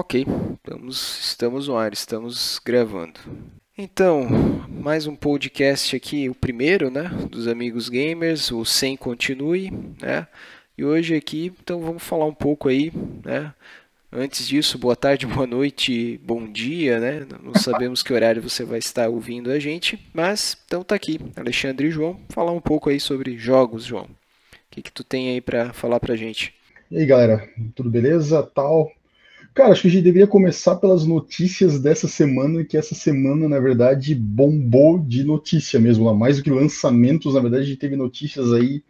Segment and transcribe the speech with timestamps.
[0.00, 3.20] Ok, estamos, estamos no ar, estamos gravando.
[3.76, 4.26] Então,
[4.66, 10.26] mais um podcast aqui, o primeiro, né, dos amigos gamers, o Sem Continue, né?
[10.76, 12.90] E hoje aqui, então vamos falar um pouco aí,
[13.22, 13.52] né?
[14.10, 17.26] Antes disso, boa tarde, boa noite, bom dia, né?
[17.42, 21.88] Não sabemos que horário você vai estar ouvindo a gente, mas então tá aqui, Alexandre
[21.88, 24.04] e João, falar um pouco aí sobre jogos, João.
[24.04, 24.08] O
[24.70, 26.54] que que tu tem aí para falar pra gente?
[26.90, 28.42] E aí, galera, tudo beleza?
[28.42, 28.90] Tal?
[29.52, 33.58] Cara, acho que a gente deveria começar pelas notícias dessa semana, que essa semana, na
[33.58, 37.96] verdade, bombou de notícia mesmo, lá mais do que lançamentos, na verdade, a gente teve
[37.96, 38.82] notícias aí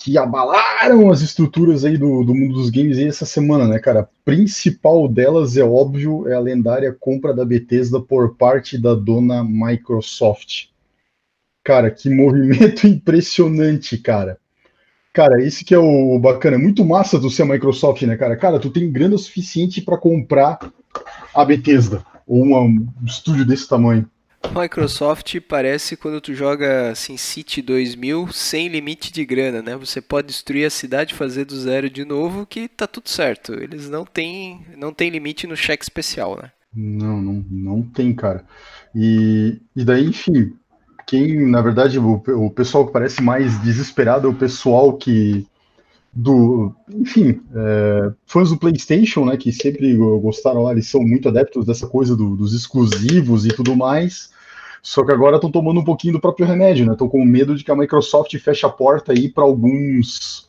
[0.00, 4.08] que abalaram as estruturas aí do, do mundo dos games aí essa semana, né, cara?
[4.24, 10.68] Principal delas, é óbvio, é a lendária compra da Bethesda por parte da dona Microsoft.
[11.62, 14.38] Cara, que movimento impressionante, cara.
[15.12, 16.56] Cara, esse que é o bacana.
[16.56, 18.36] É muito massa tu ser Microsoft, né, cara?
[18.36, 20.58] Cara, tu tem grana suficiente para comprar
[21.34, 24.08] a Bethesda, ou um estúdio desse tamanho.
[24.54, 29.76] Microsoft parece quando tu joga assim, City 2000 sem limite de grana, né?
[29.76, 33.52] Você pode destruir a cidade, fazer do zero de novo, que tá tudo certo.
[33.54, 36.50] Eles não têm, não tem limite no cheque especial, né?
[36.74, 38.44] Não, não, não tem, cara.
[38.94, 40.56] E, e daí, enfim,
[41.10, 45.44] quem, na verdade, o, o pessoal que parece mais desesperado é o pessoal que
[46.12, 51.66] do, enfim, é, fãs do PlayStation, né, que sempre gostaram lá, eles são muito adeptos
[51.66, 54.30] dessa coisa do, dos exclusivos e tudo mais.
[54.84, 56.92] Só que agora estão tomando um pouquinho do próprio remédio, né?
[56.92, 60.48] Estão com medo de que a Microsoft feche a porta aí para alguns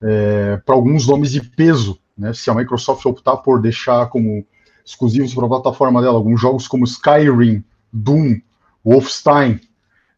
[0.00, 2.32] é, para alguns nomes de peso, né?
[2.32, 4.46] Se a Microsoft optar por deixar como
[4.86, 8.40] exclusivos para a plataforma dela alguns jogos como Skyrim, Doom,
[8.84, 9.60] Wolfenstein,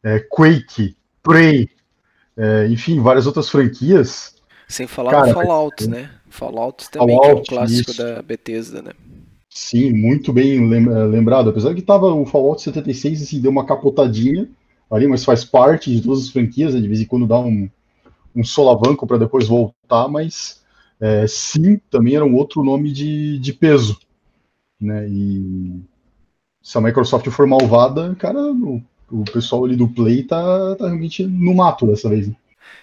[0.02, 1.68] é, Quake, Prey,
[2.36, 4.34] é, enfim, várias outras franquias.
[4.68, 6.10] Sem falar cara, no Fallout, né?
[6.28, 8.02] Fallout também, Fallout, que é um clássico isso.
[8.02, 8.92] da Bethesda, né?
[9.48, 11.50] Sim, muito bem é, lembrado.
[11.50, 14.48] Apesar que tava o Fallout 76 assim, deu uma capotadinha
[14.90, 16.80] ali, mas faz parte de todas as franquias, né?
[16.80, 17.68] de vez em quando dá um,
[18.34, 20.62] um solavanco para depois voltar, mas
[21.00, 23.98] é, sim, também era um outro nome de, de peso.
[24.80, 25.08] Né?
[25.08, 25.80] E
[26.62, 31.26] se a Microsoft for malvada, cara, o o pessoal ali do Play tá, tá realmente
[31.26, 32.28] no mato dessa vez.
[32.28, 32.34] Né?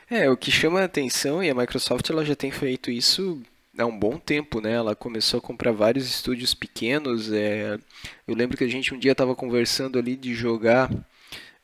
[0.10, 3.42] É, o que chama a atenção, e a Microsoft ela já tem feito isso
[3.78, 4.74] há um bom tempo, né?
[4.74, 7.32] Ela começou a comprar vários estúdios pequenos.
[7.32, 7.78] É...
[8.28, 10.90] Eu lembro que a gente um dia estava conversando ali de jogar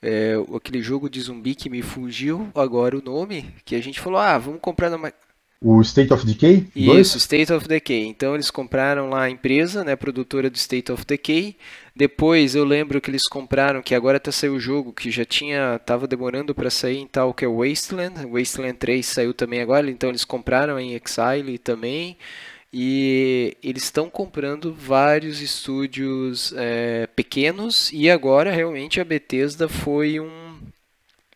[0.01, 4.19] é, aquele jogo de zumbi que me fugiu agora o nome, que a gente falou,
[4.19, 5.13] ah, vamos comprar na
[5.63, 6.67] o State of Decay?
[6.75, 8.05] Isso, State of Decay.
[8.05, 11.55] Então eles compraram lá a empresa, né, produtora do State of Decay.
[11.95, 15.79] Depois eu lembro que eles compraram, que agora até saiu o jogo, que já tinha,
[15.79, 18.25] tava demorando para sair em tal que é Wasteland.
[18.29, 22.17] Wasteland 3 saiu também agora, então eles compraram em Exile também.
[22.75, 30.42] E eles estão comprando vários estúdios é, pequenos e agora realmente a Bethesda foi um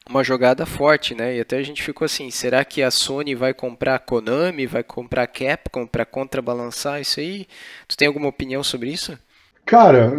[0.09, 1.38] uma jogada forte, né?
[1.38, 4.84] E até a gente ficou assim, será que a Sony vai comprar a Konami, vai
[4.84, 7.47] comprar a Capcom para contrabalançar isso aí?
[7.88, 9.18] Tu tem alguma opinião sobre isso?
[9.66, 10.13] Cara,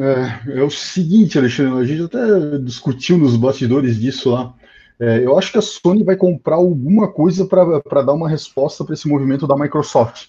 [0.46, 4.52] é, é, o seguinte, Alexandre, a gente até discutiu nos bastidores disso lá.
[5.00, 8.94] É, eu acho que a Sony vai comprar alguma coisa para dar uma resposta para
[8.94, 10.28] esse movimento da Microsoft.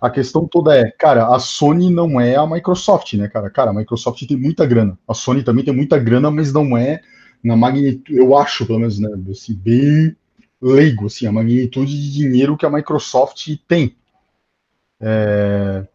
[0.00, 3.50] A questão toda é, cara, a Sony não é a Microsoft, né, cara?
[3.50, 4.98] Cara, a Microsoft tem muita grana.
[5.06, 7.00] A Sony também tem muita grana, mas não é
[7.42, 10.16] na magnitude, eu acho, pelo menos, né, assim, bem
[10.60, 13.94] leigo, assim, a magnitude de dinheiro que a Microsoft tem.
[15.00, 15.86] É,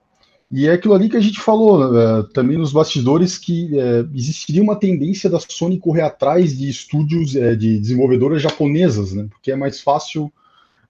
[0.52, 4.62] e é aquilo ali que a gente falou é, também nos bastidores, que é, existiria
[4.64, 9.56] uma tendência da Sony correr atrás de estúdios, é, de desenvolvedoras japonesas, né, porque é
[9.56, 10.32] mais fácil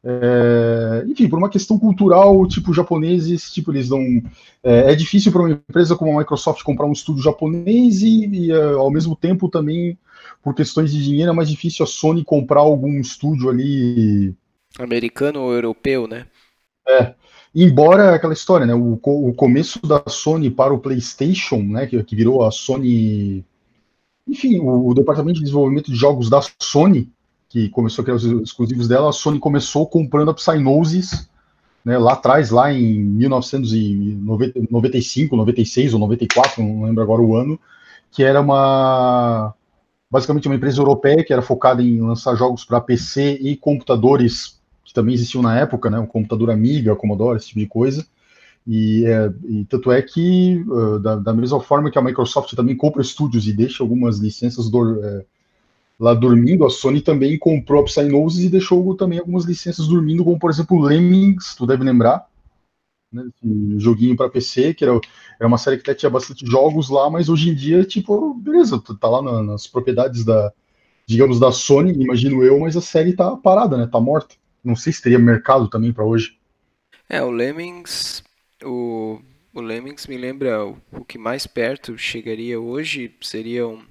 [0.05, 4.21] é, enfim, por uma questão cultural, tipo, japoneses, tipo, eles não.
[4.61, 8.51] É, é difícil para uma empresa como a Microsoft comprar um estúdio japonês e, e,
[8.51, 9.97] ao mesmo tempo, também,
[10.43, 14.35] por questões de dinheiro, é mais difícil a Sony comprar algum estúdio ali.
[14.77, 16.25] Americano ou europeu, né?
[16.85, 17.13] É.
[17.55, 18.73] Embora aquela história, né?
[18.73, 21.87] O, o começo da Sony para o PlayStation, né?
[21.87, 23.45] Que, que virou a Sony.
[24.27, 27.09] Enfim, o, o departamento de desenvolvimento de jogos da Sony
[27.53, 31.29] que começou a criar os exclusivos dela, a Sony começou comprando a Psygnosis,
[31.85, 37.59] né, lá atrás, lá em 1995, 96 ou 94, não lembro agora o ano,
[38.09, 39.53] que era uma
[40.09, 44.91] basicamente uma empresa europeia que era focada em lançar jogos para PC e computadores que
[44.91, 48.03] também existiam na época, né, um computador Amiga, Commodore, esse tipo de coisa.
[48.65, 52.75] E, é, e tanto é que, uh, da, da, mesma forma que a Microsoft também
[52.75, 55.23] compra estúdios e deixa algumas licenças do, é,
[56.03, 60.37] lá dormindo, a Sony também comprou a Psygnosis e deixou também algumas licenças dormindo, como
[60.37, 62.27] por exemplo Lemmings, tu deve lembrar,
[63.09, 63.23] né?
[63.29, 64.99] Esse joguinho para PC, que era,
[65.39, 68.83] era uma série que até tinha bastante jogos lá, mas hoje em dia, tipo, beleza,
[68.99, 70.51] tá lá na, nas propriedades da,
[71.07, 73.87] digamos, da Sony, imagino eu, mas a série tá parada, né?
[73.87, 74.35] Tá morta.
[74.61, 76.37] Não sei se teria mercado também para hoje.
[77.07, 78.21] É, o Lemmings,
[78.61, 79.21] o,
[79.53, 83.83] o Lemmings me lembra o, o que mais perto chegaria hoje seria um,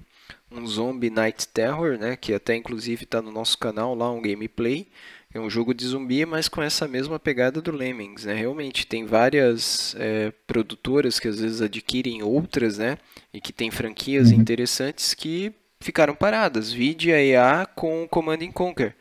[0.59, 2.15] um Zombie Night Terror, né?
[2.15, 4.87] Que até inclusive está no nosso canal lá, um gameplay.
[5.33, 8.35] É um jogo de zumbi, mas com essa mesma pegada do Lemmings, né?
[8.35, 12.99] Realmente tem várias é, produtoras que às vezes adquirem outras, né?
[13.33, 14.39] E que tem franquias uhum.
[14.39, 16.71] interessantes que ficaram paradas.
[16.71, 18.95] Vide a EA com o Command Conquer.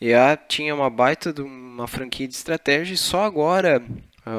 [0.00, 3.82] EA tinha uma baita de uma franquia de estratégia e só agora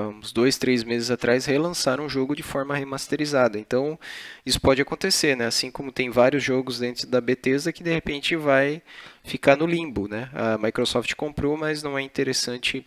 [0.10, 3.60] uns dois, três meses atrás, relançaram o jogo de forma remasterizada.
[3.60, 4.00] Então,
[4.46, 5.46] isso pode acontecer, né?
[5.46, 8.82] Assim como tem vários jogos dentro da Bethesda que de repente vai
[9.24, 10.30] ficar no limbo, né?
[10.34, 12.86] A Microsoft comprou, mas não é interessante.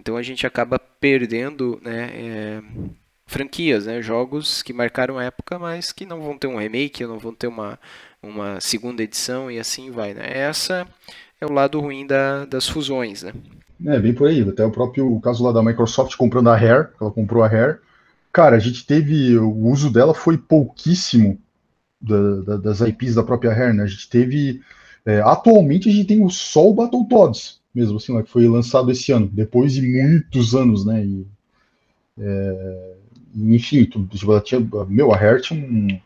[0.00, 2.10] Então, a gente acaba perdendo, né?
[2.12, 2.62] É,
[3.26, 4.02] franquias, né?
[4.02, 7.78] Jogos que marcaram época, mas que não vão ter um remake, não vão ter uma,
[8.22, 10.26] uma segunda edição e assim vai, né?
[10.26, 10.86] Essa
[11.40, 13.32] é o lado ruim da, das fusões, né?
[13.86, 14.40] É, bem por aí.
[14.42, 17.78] Até o próprio caso lá da Microsoft comprando a Rare, ela comprou a Rare.
[18.32, 19.36] Cara, a gente teve.
[19.38, 21.38] O uso dela foi pouquíssimo
[22.00, 23.84] da, da, das IPs da própria Rare, né?
[23.84, 24.60] A gente teve.
[25.06, 29.12] É, atualmente a gente tem o Sol Battletoads, mesmo assim, lá, que foi lançado esse
[29.12, 31.04] ano, depois de muitos anos, né?
[31.04, 31.26] E,
[32.18, 32.94] é,
[33.36, 36.00] enfim, tudo, tipo, tinha, meu, a Rare tinha um,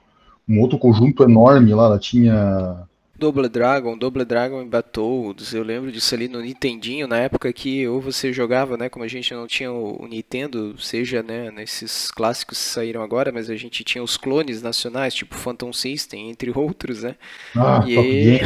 [0.49, 2.89] um outro conjunto enorme lá, ela tinha
[3.19, 7.87] Double Dragon, Double Dragon em Battletoads, eu lembro disso ali no Nintendinho, na época que
[7.89, 12.59] ou você jogava, né, como a gente não tinha o, Nintendo, seja, né, nesses clássicos
[12.59, 17.03] que saíram agora, mas a gente tinha os clones nacionais, tipo Phantom System, entre outros,
[17.03, 17.17] né?
[17.57, 18.39] Ah, e...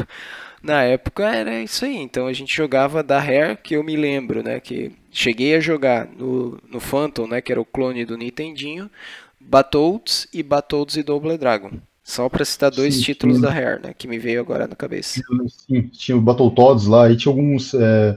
[0.62, 4.42] na época era isso aí, então a gente jogava da Rare, que eu me lembro,
[4.42, 8.90] né, que cheguei a jogar no, no Phantom, né, que era o clone do Nintendinho,
[9.38, 11.72] Battletoads e Battletoads e Double Dragon.
[12.06, 13.92] Só para citar dois sim, títulos da Rare, né?
[13.92, 15.20] Que me veio agora na cabeça.
[15.48, 17.74] Sim, tinha o Battletoads lá, e tinha alguns.
[17.74, 18.16] É,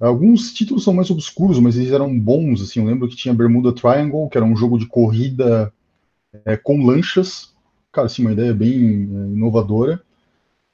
[0.00, 2.80] alguns títulos são mais obscuros, mas eles eram bons, assim.
[2.80, 5.72] Eu lembro que tinha Bermuda Triangle, que era um jogo de corrida
[6.44, 7.54] é, com lanchas.
[7.92, 8.74] Cara, assim, uma ideia bem
[9.04, 10.02] é, inovadora.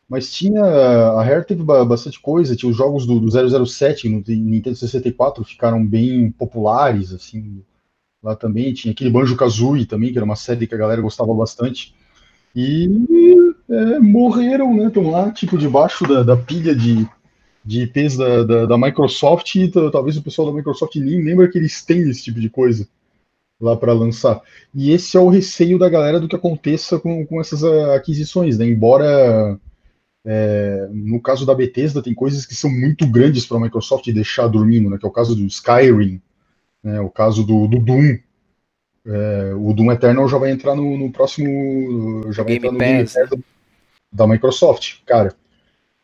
[0.08, 0.64] Mas tinha.
[0.64, 5.84] A Rare teve bastante coisa, tinha os jogos do, do 007 no Nintendo 64 ficaram
[5.84, 7.62] bem populares, assim.
[8.22, 11.34] Lá também tinha aquele Banjo Kazooie também, que era uma série que a galera gostava
[11.34, 11.94] bastante.
[12.55, 12.89] E
[13.69, 14.87] é, morreram, né?
[14.87, 17.06] Estão lá, tipo, debaixo da, da pilha de,
[17.65, 21.59] de IPs da, da, da, Microsoft, e talvez o pessoal da Microsoft nem lembra que
[21.59, 22.87] eles têm esse tipo de coisa
[23.61, 24.41] lá para lançar.
[24.75, 28.67] E esse é o receio da galera do que aconteça com, com essas aquisições, né?
[28.67, 29.59] Embora
[30.25, 34.49] é, no caso da Bethesda tem coisas que são muito grandes para a Microsoft deixar
[34.49, 34.99] dormindo, né?
[34.99, 36.21] Que é o caso do Skyrim,
[36.83, 37.01] né?
[37.01, 38.19] O caso do, do Doom,
[39.06, 42.33] é, o Doom Eternal já vai entrar no, no próximo.
[42.33, 43.15] Já vai Game entrar no Pass.
[43.15, 43.41] Game Pass
[44.12, 45.01] da Microsoft.
[45.05, 45.35] Cara,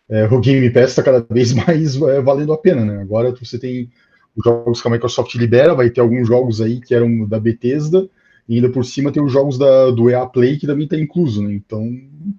[0.09, 3.01] é, o Game Pass está cada vez mais é, valendo a pena, né?
[3.01, 3.91] Agora você tem
[4.37, 8.09] os jogos que a Microsoft libera, vai ter alguns jogos aí que eram da Bethesda,
[8.49, 11.43] e ainda por cima tem os jogos da, do EA Play que também está incluso,
[11.43, 11.53] né?
[11.53, 11.89] Então,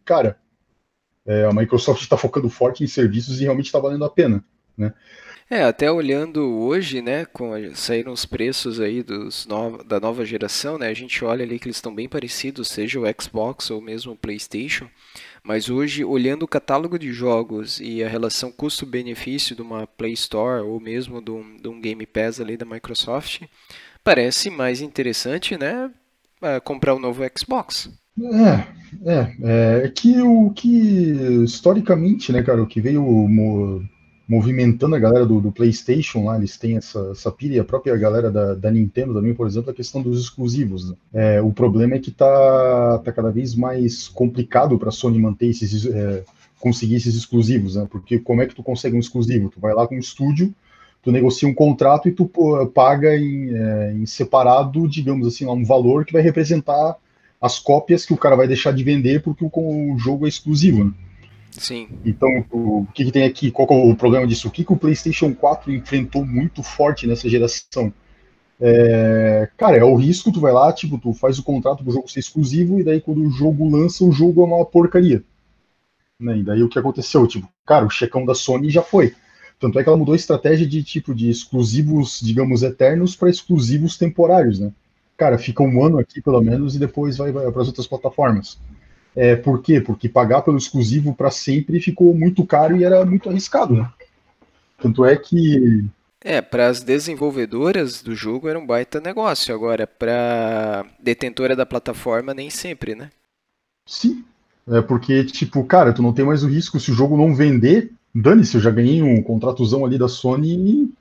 [0.06, 0.38] cara,
[1.26, 4.44] é, a Microsoft está focando forte em serviços e realmente está valendo a pena,
[4.78, 4.94] né?
[5.52, 10.78] É, até olhando hoje, né, com saíram os preços aí dos no, da nova geração,
[10.78, 14.14] né, a gente olha ali que eles estão bem parecidos, seja o Xbox ou mesmo
[14.14, 14.88] o PlayStation,
[15.44, 20.64] mas hoje olhando o catálogo de jogos e a relação custo-benefício de uma Play Store
[20.64, 23.42] ou mesmo de um, de um Game Pass ali da Microsoft,
[24.06, 25.92] parece mais interessante, né,
[26.64, 27.90] comprar o um novo Xbox.
[28.24, 28.68] É,
[29.06, 33.04] é, é que o que historicamente, né, cara, o que veio
[34.32, 37.98] movimentando a galera do, do, PlayStation lá, eles têm essa, essa pilha, e a própria
[37.98, 40.90] galera da, da, Nintendo também, por exemplo, a questão dos exclusivos.
[40.90, 40.96] Né?
[41.14, 45.48] É, o problema é que tá, tá cada vez mais complicado para a Sony manter
[45.48, 46.24] esses, é,
[46.62, 47.86] conseguir esses exclusivos, né?
[47.92, 49.50] Porque como é que tu consegue um exclusivo?
[49.50, 50.56] Tu vai lá com um estúdio,
[51.04, 52.26] tu negocia um contrato e tu
[52.74, 56.96] paga em, é, em separado, digamos assim, um valor que vai representar
[57.42, 59.50] as cópias que o cara vai deixar de vender porque o,
[59.94, 60.86] o jogo é exclusivo.
[60.86, 60.92] Né?
[61.52, 61.90] Sim.
[62.06, 63.52] Então, o que, que tem aqui?
[63.52, 64.48] Qual é o problema disso?
[64.48, 67.94] O que, que o PlayStation 4 enfrentou muito forte nessa geração?
[68.60, 72.10] É, cara, é o risco, tu vai lá, tipo, tu faz o contrato pro jogo
[72.10, 75.24] ser exclusivo, e daí quando o jogo lança, o jogo é uma porcaria.
[76.20, 76.38] Né?
[76.38, 77.26] E daí o que aconteceu?
[77.26, 79.16] Tipo, cara, o checão da Sony já foi.
[79.60, 83.98] Tanto é que ela mudou a estratégia de tipo de exclusivos, digamos, eternos para exclusivos
[83.98, 84.72] temporários, né?
[85.18, 88.60] Cara, fica um ano aqui pelo menos e depois vai, vai para as outras plataformas.
[89.16, 89.82] É, por quê?
[89.82, 93.90] Porque pagar pelo exclusivo para sempre ficou muito caro e era muito arriscado, né?
[94.82, 95.86] Tanto é que
[96.24, 102.34] É, para as desenvolvedoras do jogo era um baita negócio, agora para detentora da plataforma
[102.34, 103.10] nem sempre, né?
[103.86, 104.24] Sim,
[104.68, 107.92] é porque, tipo, cara, tu não tem mais o risco se o jogo não vender,
[108.14, 110.94] dane-se, eu já ganhei um contratozão ali da Sony e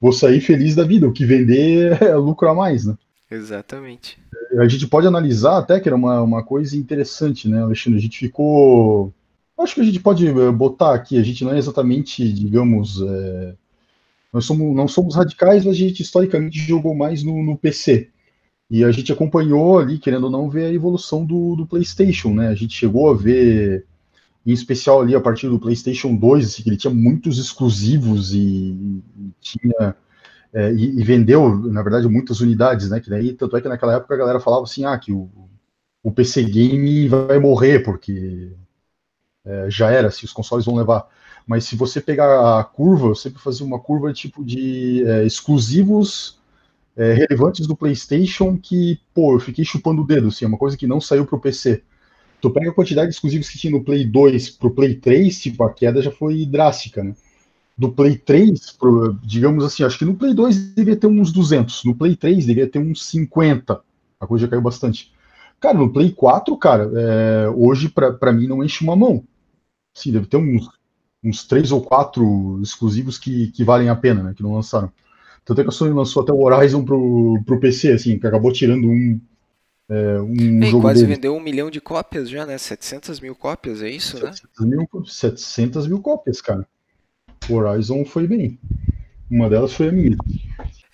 [0.00, 1.08] vou sair feliz da vida.
[1.08, 2.96] O que vender é lucro a mais, né?
[3.30, 4.18] Exatamente.
[4.58, 7.98] A gente pode analisar até que era uma, uma coisa interessante, né, Alexandre?
[7.98, 9.12] A gente ficou.
[9.58, 13.02] Acho que a gente pode eh, botar aqui, a gente não é exatamente, digamos.
[13.02, 13.54] É...
[14.32, 18.10] Nós somos, não somos radicais, mas a gente historicamente jogou mais no, no PC.
[18.70, 22.48] E a gente acompanhou ali, querendo ou não, ver a evolução do, do PlayStation, né?
[22.48, 23.86] A gente chegou a ver,
[24.46, 28.38] em especial ali a partir do PlayStation 2, assim, que ele tinha muitos exclusivos e,
[28.38, 29.96] e tinha
[30.52, 33.00] é, e, e, vendeu, na verdade, muitas unidades, né?
[33.00, 35.30] Que daí, tanto é que naquela época a galera falava assim, ah, que o,
[36.02, 38.52] o PC Game vai morrer, porque
[39.44, 41.08] é, já era, se os consoles vão levar.
[41.46, 46.38] Mas se você pegar a curva, eu sempre fazia uma curva tipo de é, exclusivos
[46.96, 50.76] é, relevantes do PlayStation que, pô, eu fiquei chupando o dedo, assim, é uma coisa
[50.76, 51.82] que não saiu pro PC.
[52.40, 55.62] Tu pega a quantidade de exclusivos que tinha no Play 2 pro Play 3, tipo,
[55.64, 57.14] a queda já foi drástica, né?
[57.78, 61.84] Do Play 3, pro, digamos assim, acho que no Play 2 devia ter uns 200,
[61.84, 63.80] no Play 3 devia ter uns 50,
[64.18, 65.12] a coisa já caiu bastante.
[65.60, 69.22] Cara, no Play 4, cara, é, hoje para mim não enche uma mão.
[69.94, 70.68] Sim, deve ter uns,
[71.22, 74.90] uns 3 ou 4 exclusivos que, que valem a pena, né, que não lançaram.
[75.44, 78.52] Tanto é que a Sony lançou até o Horizon pro, pro PC, assim, que acabou
[78.52, 79.20] tirando um,
[79.88, 81.16] é, um jogo quase deles.
[81.16, 82.58] vendeu um milhão de cópias já, né?
[82.58, 84.76] 700 mil cópias, é isso, 700 né?
[84.76, 86.66] Mil, 700 mil cópias, cara.
[87.50, 88.58] Horizon foi bem.
[89.30, 90.16] Uma delas foi a minha.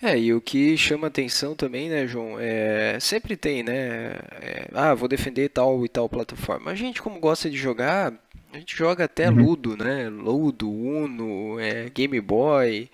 [0.02, 4.92] É, e o que chama atenção também, né, João, é, sempre tem, né, é, ah,
[4.92, 6.70] vou defender tal e tal plataforma.
[6.70, 8.12] A gente, como gosta de jogar,
[8.52, 9.37] a gente joga até uhum.
[9.37, 12.90] Ludo, né, Ludo, Uno, é, Game Boy,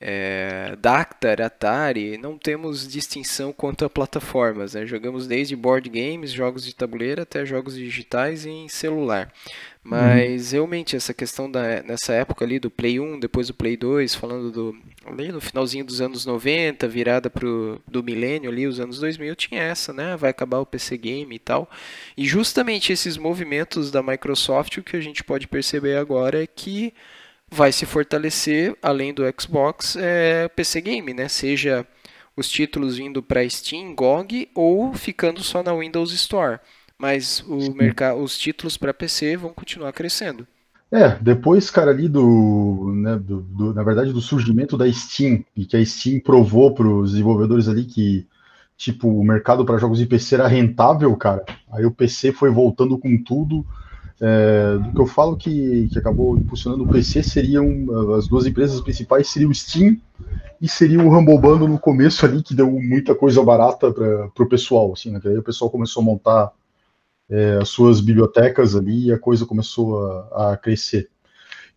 [0.00, 6.64] é, Dactar, Atari, não temos distinção quanto a plataformas, né, jogamos desde board games, jogos
[6.64, 9.30] de tabuleiro, até jogos digitais e em celular.
[9.82, 10.52] Mas uhum.
[10.52, 14.50] realmente essa questão da nessa época ali do Play 1, depois do Play 2, falando
[14.50, 14.76] do
[15.06, 19.62] ali no finalzinho dos anos 90, virada pro do milênio ali, os anos 2000, tinha
[19.62, 20.18] essa, né?
[20.18, 21.70] Vai acabar o PC game e tal.
[22.14, 26.92] E justamente esses movimentos da Microsoft, o que a gente pode perceber agora é que
[27.50, 31.28] vai se fortalecer além do Xbox, é PC game, né?
[31.28, 31.86] Seja
[32.36, 36.60] os títulos vindo para Steam, GOG ou ficando só na Windows Store
[37.00, 40.46] mas o mercado, os títulos para PC vão continuar crescendo.
[40.92, 45.64] É, depois, cara, ali do, né, do, do, na verdade, do surgimento da Steam, e
[45.64, 48.26] que a Steam provou para os desenvolvedores ali que,
[48.76, 52.98] tipo, o mercado para jogos de PC era rentável, cara, aí o PC foi voltando
[52.98, 53.64] com tudo,
[54.20, 58.80] é, do que eu falo que, que acabou impulsionando o PC seriam, as duas empresas
[58.80, 59.96] principais seriam o Steam
[60.60, 64.48] e seria o Rumble Bundle no começo ali, que deu muita coisa barata para o
[64.48, 66.52] pessoal, assim, né, aí o pessoal começou a montar
[67.30, 71.08] é, as suas bibliotecas ali e a coisa começou a, a, crescer.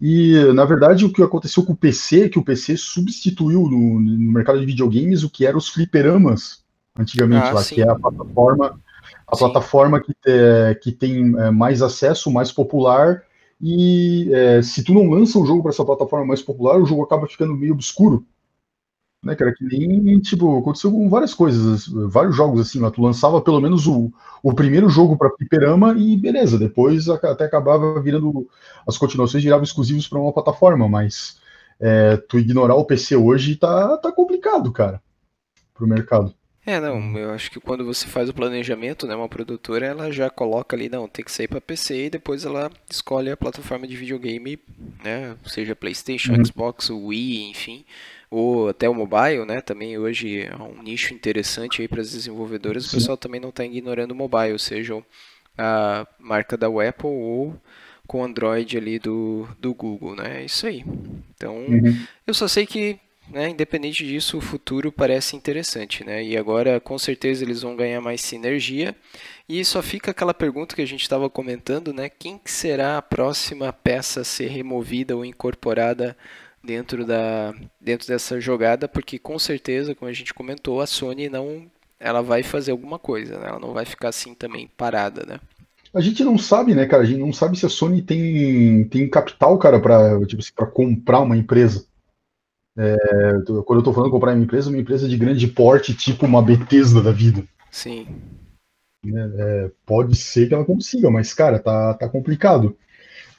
[0.01, 4.01] E, na verdade, o que aconteceu com o PC, é que o PC substituiu no,
[4.01, 6.61] no mercado de videogames o que eram os fliperamas
[6.99, 8.79] antigamente, ah, lá, que é a plataforma,
[9.27, 13.23] a plataforma que, é, que tem é, mais acesso, mais popular,
[13.61, 17.03] e é, se tu não lança o jogo para essa plataforma mais popular, o jogo
[17.03, 18.25] acaba ficando meio obscuro
[19.23, 19.53] né, cara?
[19.53, 23.87] Que nem, tipo, aconteceu com várias coisas, vários jogos assim, lá, tu lançava pelo menos
[23.87, 24.11] o,
[24.43, 28.47] o primeiro jogo para Piperama e beleza, depois até acabava virando,
[28.85, 31.39] as continuações viravam exclusivos para uma plataforma, mas
[31.79, 35.01] é, tu ignorar o PC hoje tá, tá complicado, cara,
[35.73, 36.35] pro mercado.
[36.65, 40.29] É, não, eu acho que quando você faz o planejamento, né, uma produtora, ela já
[40.29, 43.97] coloca ali, não, tem que sair para PC e depois ela escolhe a plataforma de
[43.97, 44.57] videogame,
[45.03, 46.45] né, seja PlayStation, uhum.
[46.45, 47.83] Xbox, Wii, enfim,
[48.33, 49.61] ou até o mobile, né?
[49.61, 52.85] Também hoje é um nicho interessante aí para as desenvolvedoras.
[52.85, 52.89] Sim.
[52.89, 55.03] O pessoal também não está ignorando o mobile, seja
[55.55, 57.55] a marca da Apple ou
[58.07, 60.41] com o Android ali do, do Google, né?
[60.41, 60.83] É isso aí.
[61.35, 62.05] Então, uhum.
[62.25, 62.99] eu só sei que,
[63.29, 66.23] né, independente disso, o futuro parece interessante, né?
[66.23, 68.95] E agora, com certeza, eles vão ganhar mais sinergia.
[69.47, 72.09] E só fica aquela pergunta que a gente estava comentando, né?
[72.09, 76.15] Quem será a próxima peça a ser removida ou incorporada
[76.63, 81.69] dentro, da, dentro dessa jogada, porque com certeza, como a gente comentou, a Sony não
[81.99, 83.47] ela vai fazer alguma coisa, né?
[83.47, 85.39] ela não vai ficar assim também parada, né?
[85.93, 87.03] A gente não sabe, né, cara?
[87.03, 91.19] A gente não sabe se a Sony tem, tem capital, cara, para tipo assim, comprar
[91.19, 91.85] uma empresa.
[92.77, 92.97] É,
[93.65, 97.01] quando eu tô falando comprar uma empresa, uma empresa de grande porte, tipo uma Bethesda
[97.01, 97.43] da vida.
[97.71, 98.07] Sim.
[99.05, 102.75] É, é, pode ser que ela consiga, mas, cara, tá, tá complicado.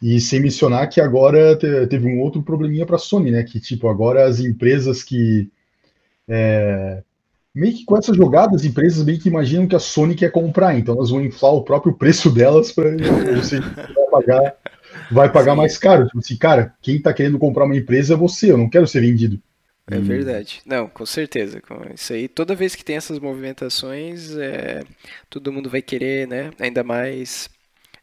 [0.03, 3.43] E sem mencionar que agora teve um outro probleminha para a Sony, né?
[3.43, 5.51] Que tipo, agora as empresas que.
[6.29, 7.03] É,
[7.55, 10.77] meio que com essas jogadas, as empresas meio que imaginam que a Sony quer comprar,
[10.77, 12.91] então elas vão inflar o próprio preço delas para
[13.35, 13.61] você
[14.11, 14.57] pagar,
[15.11, 16.07] vai pagar mais caro.
[16.07, 19.01] Tipo assim, cara, quem está querendo comprar uma empresa é você, eu não quero ser
[19.01, 19.41] vendido.
[19.91, 20.63] É verdade.
[20.65, 21.61] Não, com certeza.
[21.95, 24.83] Isso aí, toda vez que tem essas movimentações, é,
[25.29, 26.51] todo mundo vai querer, né?
[26.59, 27.51] Ainda mais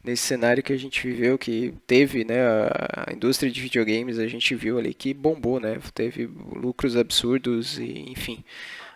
[0.04, 2.40] nesse cenário que a gente viveu, que teve, né,
[3.06, 8.10] a indústria de videogames, a gente viu ali que bombou, né, teve lucros absurdos e,
[8.10, 8.44] enfim,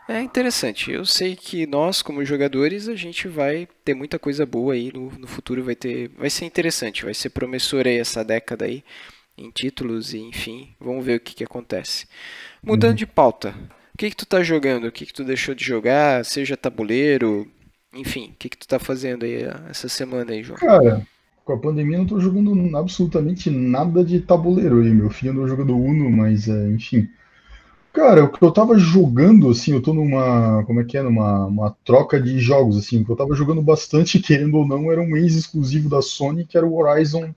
[0.09, 0.91] é interessante.
[0.91, 5.11] Eu sei que nós, como jogadores, a gente vai ter muita coisa boa aí no,
[5.19, 8.85] no futuro, vai ter, vai ser interessante, vai ser promissor aí essa década aí
[9.37, 12.07] em títulos e, enfim, vamos ver o que, que acontece.
[12.63, 12.97] Mudando uhum.
[12.97, 13.55] de pauta,
[13.95, 14.87] o que que tu tá jogando?
[14.87, 16.25] O que que tu deixou de jogar?
[16.25, 17.47] Seja tabuleiro,
[17.95, 20.59] enfim, o que, que tu tá fazendo aí eh, essa semana aí, João?
[20.59, 21.07] Cara,
[21.45, 24.91] com a pandemia eu não tô jogando absolutamente nada de tabuleiro aí.
[24.91, 27.09] Meu filho andou jogando Uno, mas é, enfim.
[27.97, 30.63] Cara, o que eu tava jogando, assim, eu tô numa.
[30.65, 31.03] Como é que é?
[31.03, 33.01] Numa uma troca de jogos, assim.
[33.01, 36.59] O que eu tava jogando bastante, querendo ou não, era um ex-exclusivo da Sony, que
[36.59, 37.35] era o Horizon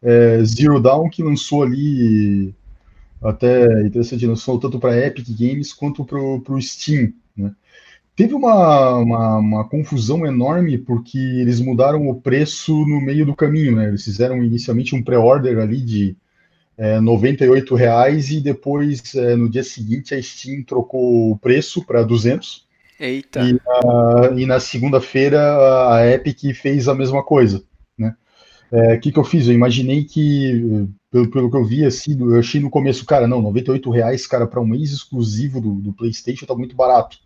[0.00, 2.54] é, Zero Dawn, que lançou ali.
[3.20, 7.52] Até interessante, lançou tanto para Epic Games quanto pro, pro Steam, né?
[8.14, 13.74] Teve uma, uma, uma, confusão enorme porque eles mudaram o preço no meio do caminho,
[13.74, 13.88] né?
[13.88, 16.16] Eles fizeram inicialmente um pré-order ali de
[16.78, 22.04] é, 98 reais e depois é, no dia seguinte a Steam trocou o preço para
[22.04, 22.66] 200.
[23.00, 23.40] Eita.
[23.42, 25.40] E, e na segunda-feira
[25.92, 27.64] a Epic fez a mesma coisa,
[27.98, 28.14] né?
[28.70, 29.48] O é, que, que eu fiz?
[29.48, 33.40] Eu imaginei que, pelo, pelo que eu vi, assim, eu achei no começo, cara, não,
[33.42, 37.18] 98 reais, cara, para um mês exclusivo do, do PlayStation tá muito barato.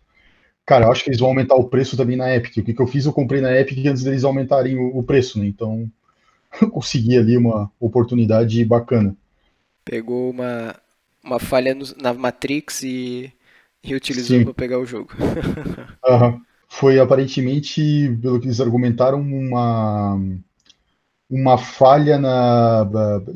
[0.65, 2.57] Cara, eu acho que eles vão aumentar o preço também na Epic.
[2.57, 3.05] O que, que eu fiz?
[3.05, 5.45] Eu comprei na Epic antes deles aumentarem o, o preço, né?
[5.45, 5.91] Então,
[6.61, 9.15] eu consegui ali uma oportunidade bacana.
[9.85, 10.75] Pegou uma,
[11.23, 13.31] uma falha no, na Matrix e,
[13.83, 15.11] e utilizou para pegar o jogo.
[16.05, 16.41] uhum.
[16.67, 20.19] Foi aparentemente, pelo que eles argumentaram, uma
[21.33, 22.87] uma falha na.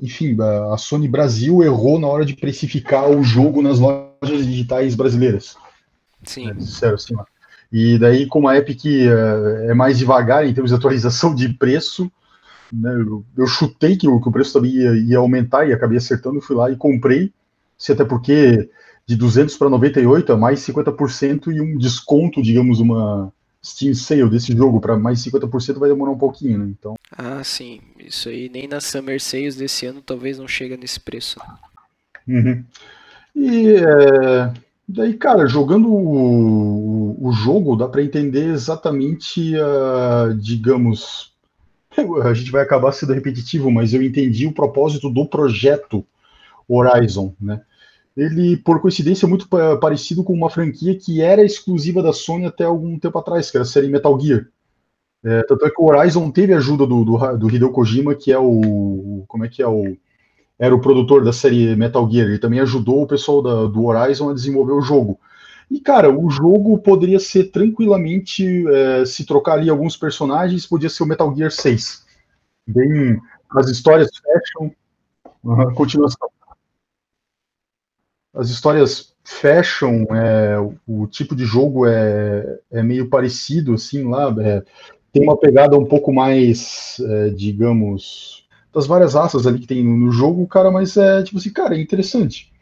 [0.04, 0.38] Enfim,
[0.72, 5.58] a Sony Brasil errou na hora de precificar o jogo nas lojas digitais brasileiras.
[6.24, 6.54] Sim.
[6.54, 7.24] Disseram assim, ó.
[7.72, 12.10] E daí, como a Epic é, é mais devagar em termos de atualização de preço,
[12.72, 15.98] né, eu, eu, chutei que o, que o preço também ia, ia, aumentar e acabei
[15.98, 17.32] acertando, fui lá e comprei,
[17.78, 18.70] se até porque
[19.06, 23.32] de 200 para 98 é mais 50% e um desconto, digamos, uma
[23.64, 26.66] Steam Sale desse jogo para mais 50% vai demorar um pouquinho, né?
[26.78, 26.96] Então...
[27.12, 31.40] Ah, sim, isso aí nem na Summer Sales desse ano talvez não chega nesse preço.
[32.28, 32.64] Uhum.
[33.36, 34.54] E é,
[34.90, 41.34] Daí, cara, jogando o, o jogo, dá para entender exatamente, uh, digamos,
[42.24, 46.06] a gente vai acabar sendo repetitivo, mas eu entendi o propósito do projeto
[46.68, 47.62] Horizon, né?
[48.16, 49.48] Ele, por coincidência, é muito
[49.80, 53.64] parecido com uma franquia que era exclusiva da Sony até algum tempo atrás, que era
[53.64, 54.48] a série Metal Gear.
[55.24, 58.40] É, tanto é que o Horizon teve ajuda do, do, do Hideo Kojima, que é
[58.40, 59.24] o.
[59.28, 59.96] Como é que é o
[60.60, 64.30] era o produtor da série Metal Gear, ele também ajudou o pessoal da, do Horizon
[64.30, 65.20] a desenvolver o jogo.
[65.70, 71.04] E, cara, o jogo poderia ser tranquilamente, é, se trocar ali alguns personagens, podia ser
[71.04, 72.06] o Metal Gear 6.
[72.66, 73.20] Bem,
[73.52, 74.72] as histórias fecham.
[75.44, 76.30] Uhum, continuação.
[78.34, 84.34] As histórias fecham, é, o, o, tipo de jogo é, é meio parecido, assim, lá.
[84.40, 84.64] É,
[85.12, 89.98] tem uma pegada um pouco mais, é, digamos, das várias raças ali que tem no,
[89.98, 92.54] no jogo, cara, mas é tipo assim, cara, é interessante.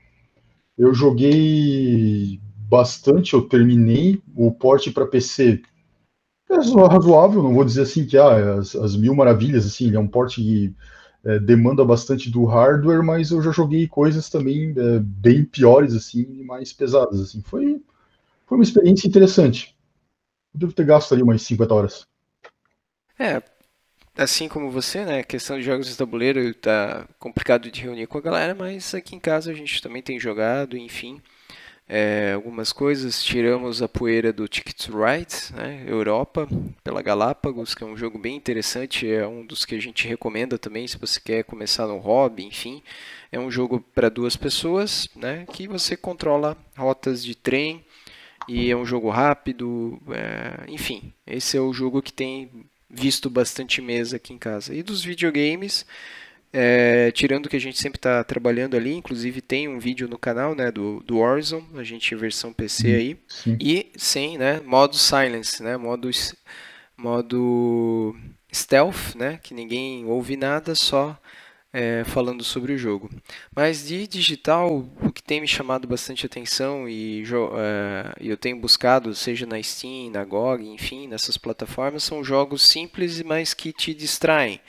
[0.77, 2.39] Eu joguei
[2.69, 5.61] bastante, eu terminei o porte para PC.
[6.49, 9.99] É razoável, não vou dizer assim que ah, as, as mil maravilhas, assim, ele é
[9.99, 10.75] um porte que
[11.23, 16.43] é, demanda bastante do hardware, mas eu já joguei coisas também é, bem piores, assim,
[16.43, 17.41] mais pesadas, assim.
[17.41, 17.81] Foi,
[18.45, 19.75] foi uma experiência interessante.
[20.53, 22.05] Eu devo ter gasto ali umas 50 horas.
[23.17, 23.41] É,
[24.15, 28.17] assim como você, né, a questão de jogos de tabuleiro tá complicado de reunir com
[28.17, 31.21] a galera, mas aqui em casa a gente também tem jogado, enfim,
[31.87, 33.23] é, algumas coisas.
[33.23, 36.47] Tiramos a poeira do Ticket to Ride, né, Europa,
[36.83, 40.57] pela Galápagos, que é um jogo bem interessante, é um dos que a gente recomenda
[40.57, 42.81] também se você quer começar no hobby, enfim.
[43.31, 47.83] É um jogo para duas pessoas, né, que você controla rotas de trem
[48.47, 51.13] e é um jogo rápido, é, enfim.
[51.25, 52.49] Esse é o jogo que tem
[52.89, 54.73] visto bastante mesa aqui em casa.
[54.73, 55.85] E dos videogames,
[56.57, 60.55] é, tirando que a gente sempre está trabalhando ali, inclusive tem um vídeo no canal
[60.55, 63.57] né, do, do Warzone, a gente versão PC aí, Sim.
[63.59, 66.09] e sem né, modo silence, né, modo,
[66.95, 68.15] modo
[68.53, 71.19] stealth, né, que ninguém ouve nada, só
[71.73, 73.09] é, falando sobre o jogo.
[73.53, 77.21] Mas de digital, o que tem me chamado bastante atenção e
[77.57, 83.21] é, eu tenho buscado, seja na Steam, na GOG, enfim, nessas plataformas, são jogos simples,
[83.23, 84.61] mas que te distraem.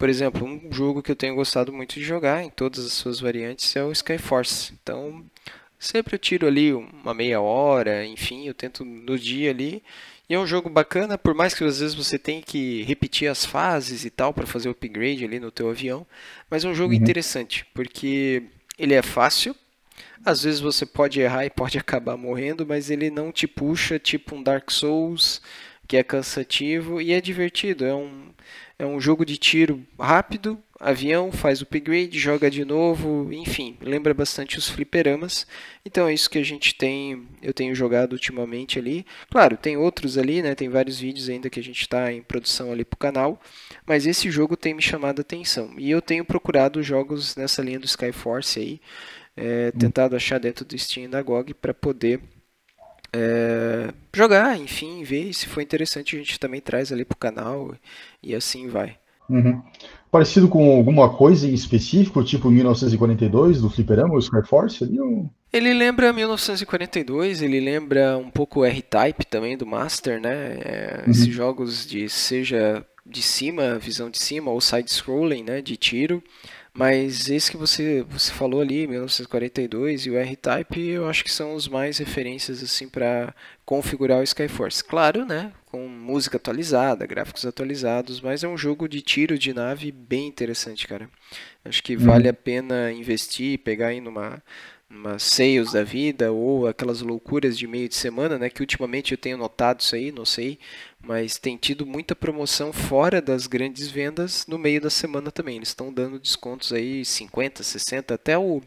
[0.00, 3.20] Por exemplo, um jogo que eu tenho gostado muito de jogar em todas as suas
[3.20, 4.72] variantes é o Skyforce.
[4.82, 5.22] Então,
[5.78, 9.82] sempre eu tiro ali uma meia hora, enfim, eu tento no dia ali
[10.26, 13.44] e é um jogo bacana, por mais que às vezes você tenha que repetir as
[13.44, 16.06] fases e tal para fazer o upgrade ali no teu avião,
[16.48, 16.98] mas é um jogo uhum.
[16.98, 18.44] interessante, porque
[18.78, 19.54] ele é fácil,
[20.24, 24.34] às vezes você pode errar e pode acabar morrendo, mas ele não te puxa tipo
[24.34, 25.42] um Dark Souls,
[25.86, 28.30] que é cansativo e é divertido, é um,
[28.80, 34.14] é um jogo de tiro rápido, avião, faz o upgrade, joga de novo, enfim, lembra
[34.14, 35.46] bastante os fliperamas.
[35.84, 39.04] Então é isso que a gente tem, eu tenho jogado ultimamente ali.
[39.30, 40.54] Claro, tem outros ali, né?
[40.54, 43.38] Tem vários vídeos ainda que a gente está em produção ali pro canal,
[43.84, 45.74] mas esse jogo tem me chamado a atenção.
[45.76, 48.80] E eu tenho procurado jogos nessa linha do Skyforce aí,
[49.36, 52.18] é, tentado achar dentro do Steam da GOG para poder
[53.12, 55.32] é, jogar, enfim, ver.
[55.32, 57.74] se for interessante, a gente também traz ali pro canal
[58.22, 58.96] e assim vai.
[59.28, 59.62] Uhum.
[60.10, 65.00] Parecido com alguma coisa em específico, tipo 1942 do Fliperama, o Skyforce ali?
[65.00, 65.30] Ou...
[65.52, 70.58] Ele lembra 1942, ele lembra um pouco o R-Type também do Master, né?
[70.60, 71.10] É, uhum.
[71.12, 75.62] Esses jogos de seja de cima, visão de cima, ou side-scrolling, né?
[75.62, 76.22] De tiro.
[76.72, 81.54] Mas esse que você, você falou ali, 1942 e o R-Type, eu acho que são
[81.54, 84.82] os mais referências assim para configurar o Skyforce.
[84.84, 89.90] Claro, né, com música atualizada, gráficos atualizados, mas é um jogo de tiro de nave
[89.90, 91.08] bem interessante, cara.
[91.64, 92.30] Acho que vale uhum.
[92.30, 94.42] a pena investir, pegar aí numa
[94.90, 98.50] umas sales da vida ou aquelas loucuras de meio de semana, né?
[98.50, 100.58] Que ultimamente eu tenho notado isso aí, não sei,
[101.00, 105.56] mas tem tido muita promoção fora das grandes vendas no meio da semana também.
[105.56, 108.60] Eles estão dando descontos aí 50, 60, até o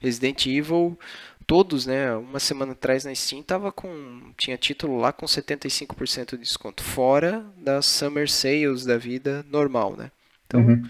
[0.00, 0.98] Resident Evil
[1.46, 2.14] todos, né?
[2.14, 7.44] Uma semana atrás na Steam tava com tinha título lá com 75% de desconto, fora
[7.56, 10.12] das summer sales da vida normal, né?
[10.46, 10.82] Então, uhum.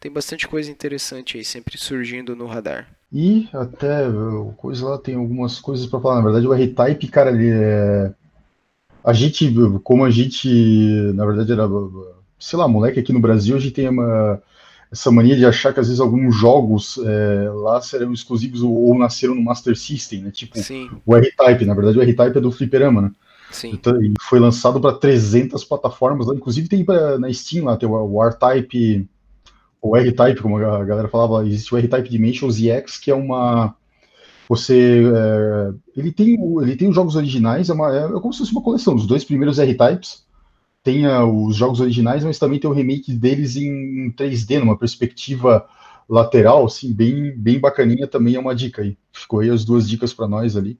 [0.00, 2.88] tem bastante coisa interessante aí sempre surgindo no radar.
[3.12, 4.06] E até
[4.56, 6.16] coisa lá tem algumas coisas para falar.
[6.16, 8.12] Na verdade, o R-Type, cara, ele é...
[9.04, 9.52] a gente,
[9.84, 10.48] como a gente,
[11.14, 11.68] na verdade, era,
[12.38, 14.40] sei lá, moleque aqui no Brasil, a gente tem uma
[14.92, 18.98] essa mania de achar que às vezes alguns jogos é, lá serão exclusivos ou, ou,
[18.98, 20.30] nasceram no Master System, né?
[20.30, 20.90] Tipo Sim.
[21.06, 23.10] o R-Type, na verdade o R-Type é do Fliperama, né?
[23.50, 23.70] Sim.
[23.72, 27.92] Então, foi lançado para 300 plataformas, lá, inclusive tem pra, na Steam lá, tem o,
[27.92, 29.08] o R-Type
[29.82, 33.74] o R-Type, como a galera falava, existe o R-Type Dimensions EX, que é uma.
[34.48, 35.02] Você.
[35.04, 38.62] É, ele, tem, ele tem os jogos originais, é, uma, é, como se fosse uma
[38.62, 38.94] coleção.
[38.94, 40.24] Os dois primeiros R-Types
[40.84, 45.64] tem os jogos originais, mas também tem o remake deles em 3D, numa perspectiva
[46.08, 48.98] lateral, assim, bem, bem bacaninha, também é uma dica aí.
[49.12, 50.78] Ficou aí as duas dicas para nós ali.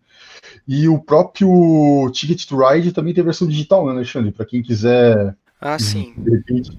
[0.67, 4.33] E o próprio Ticket to Ride também tem versão digital, né, Alexandre?
[4.33, 5.37] Para quem quiser.
[5.61, 6.13] Ah, sim.
[6.17, 6.77] De repente,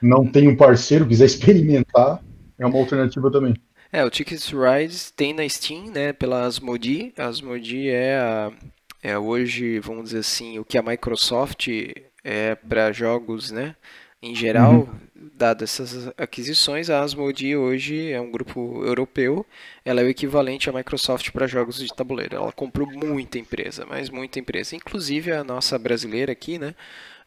[0.00, 2.22] não tem um parceiro, quiser experimentar,
[2.58, 3.54] é uma alternativa também.
[3.92, 7.12] É, o Tickets Rides tem na Steam, né, pela Asmodee.
[7.18, 8.52] A Asmodee é, a,
[9.02, 11.68] é hoje, vamos dizer assim, o que a Microsoft
[12.22, 13.74] é para jogos, né,
[14.22, 15.30] em geral, uhum.
[15.34, 19.46] dadas essas aquisições, a Asmodee hoje é um grupo europeu,
[19.82, 22.36] ela é o equivalente à Microsoft para jogos de tabuleiro.
[22.36, 26.74] Ela comprou muita empresa, mas muita empresa, inclusive a nossa brasileira aqui, né,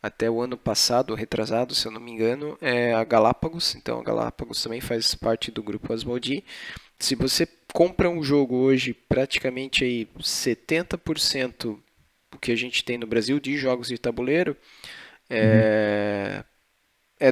[0.04, 3.74] até o ano passado, retrasado, se eu não me engano, é a Galápagos.
[3.74, 6.44] Então a Galápagos também faz parte do grupo Asmodee.
[7.00, 11.80] Se você compra um jogo hoje, praticamente aí 70%
[12.32, 14.58] do que a gente tem no Brasil de jogos de tabuleiro
[15.30, 16.53] é, uhum é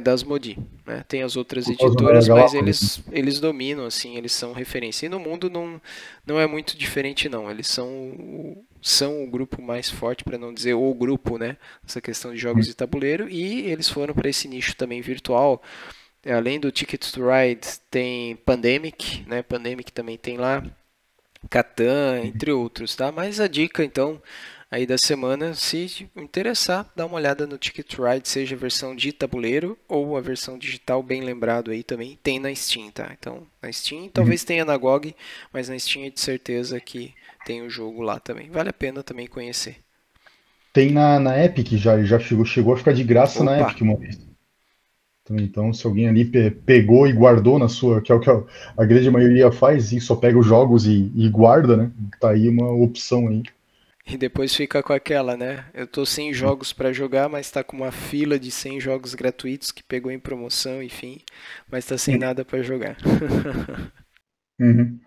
[0.00, 0.58] da Asmodee.
[0.86, 1.04] Né?
[1.06, 5.06] Tem as outras editoras, mas eles, eles dominam, assim, eles são referência.
[5.06, 5.80] E no mundo não,
[6.26, 7.50] não é muito diferente, não.
[7.50, 11.56] Eles são, são o grupo mais forte, para não dizer o grupo, né?
[11.86, 13.28] Essa questão de jogos de tabuleiro.
[13.28, 15.62] E eles foram para esse nicho também virtual.
[16.24, 19.42] Além do Ticket to Ride, tem Pandemic, né?
[19.42, 20.64] Pandemic também tem lá.
[21.50, 23.10] Catan, entre outros, tá?
[23.10, 24.22] Mas a dica, então,
[24.72, 25.52] aí da semana.
[25.52, 30.20] Se interessar, dá uma olhada no Ticket Ride, seja a versão de tabuleiro ou a
[30.22, 33.14] versão digital, bem lembrado aí também, tem na Steam, tá?
[33.16, 34.46] Então, na Steam, talvez uhum.
[34.46, 35.14] tenha na GOG,
[35.52, 37.12] mas na Steam é de certeza que
[37.44, 38.48] tem o jogo lá também.
[38.50, 39.76] Vale a pena também conhecer.
[40.72, 43.50] Tem na, na Epic já, já chegou, chegou a ficar de graça Opa.
[43.50, 44.18] na Epic uma vez.
[45.22, 48.30] Então, então, se alguém ali pe pegou e guardou na sua, que é o que
[48.30, 48.42] a,
[48.76, 51.92] a grande maioria faz, e só pega os jogos e, e guarda, né?
[52.18, 53.42] Tá aí uma opção aí
[54.06, 55.64] E depois fica com aquela, né?
[55.72, 59.70] Eu tô sem jogos para jogar, mas tá com uma fila de 100 jogos gratuitos
[59.70, 61.20] que pegou em promoção, enfim,
[61.70, 62.96] mas tá sem nada para jogar.
[64.60, 64.98] uhum.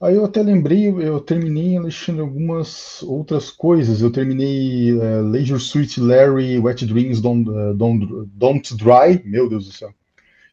[0.00, 4.00] Aí eu até lembrei, eu terminei, Alexandre, algumas outras coisas.
[4.00, 9.66] Eu terminei uh, Leisure Suite Larry Wet Dreams Don't, uh, Don't, Don't Dry, meu Deus
[9.66, 9.94] do céu,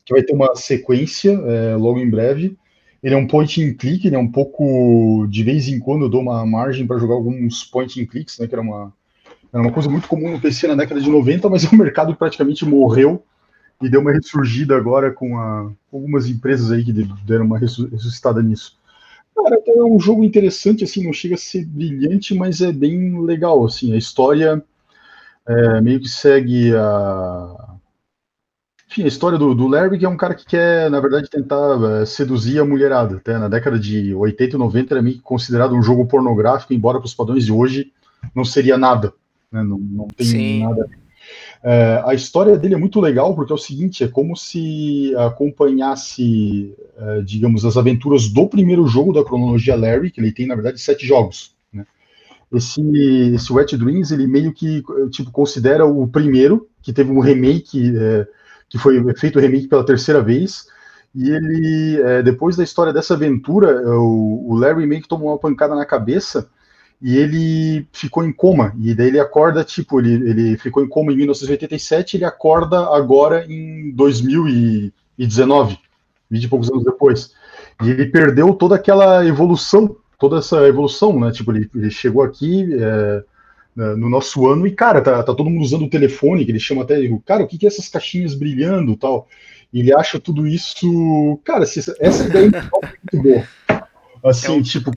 [0.05, 2.57] que vai ter uma sequência uh, logo em breve.
[3.03, 5.25] Ele é um point and click, ele é um pouco.
[5.27, 8.47] De vez em quando eu dou uma margem para jogar alguns point and clicks, né?
[8.47, 8.93] Que era uma,
[9.51, 12.65] era uma coisa muito comum no PC na década de 90, mas o mercado praticamente
[12.65, 13.23] morreu
[13.81, 16.93] e deu uma ressurgida agora com a, algumas empresas aí que
[17.25, 18.79] deram uma ressuscitada nisso.
[19.35, 23.65] Cara, é um jogo interessante, assim, não chega a ser brilhante, mas é bem legal,
[23.65, 24.63] assim, a história
[25.47, 27.70] é, meio que segue a,
[28.91, 31.77] enfim, a história do, do Larry, que é um cara que quer, na verdade, tentar
[31.77, 33.15] uh, seduzir a mulherada.
[33.15, 36.99] Até na década de 80 e 90 era meio que considerado um jogo pornográfico, embora
[36.99, 37.93] para os padrões de hoje
[38.35, 39.13] não seria nada.
[39.49, 39.63] Né?
[39.63, 40.63] Não, não tem Sim.
[40.63, 40.89] nada.
[41.63, 46.75] Uh, a história dele é muito legal, porque é o seguinte: é como se acompanhasse,
[46.97, 50.81] uh, digamos, as aventuras do primeiro jogo da cronologia Larry, que ele tem, na verdade,
[50.81, 51.55] sete jogos.
[51.71, 51.85] Né?
[52.51, 52.81] Esse,
[53.33, 57.93] esse Wet Dreams, ele meio que tipo, considera o primeiro, que teve um remake
[58.71, 60.65] que foi feito o remake pela terceira vez.
[61.13, 65.37] E ele, é, depois da história dessa aventura, o, o Larry meio que tomou uma
[65.37, 66.49] pancada na cabeça
[67.01, 68.73] e ele ficou em coma.
[68.79, 73.45] E daí ele acorda, tipo, ele, ele ficou em coma em 1987, ele acorda agora
[73.45, 75.77] em 2019,
[76.29, 77.33] 20 e poucos anos depois.
[77.83, 81.29] E ele perdeu toda aquela evolução, toda essa evolução, né?
[81.31, 83.23] Tipo, ele, ele chegou aqui, é,
[83.75, 86.83] no nosso ano, e, cara, tá, tá todo mundo usando o telefone, que ele chama
[86.83, 89.27] até, cara, o que, que é essas caixinhas brilhando tal?
[89.73, 91.39] E ele acha tudo isso.
[91.43, 92.61] Cara, essa ideia é
[93.13, 93.43] muito boa.
[94.23, 94.91] Assim, é um, tipo.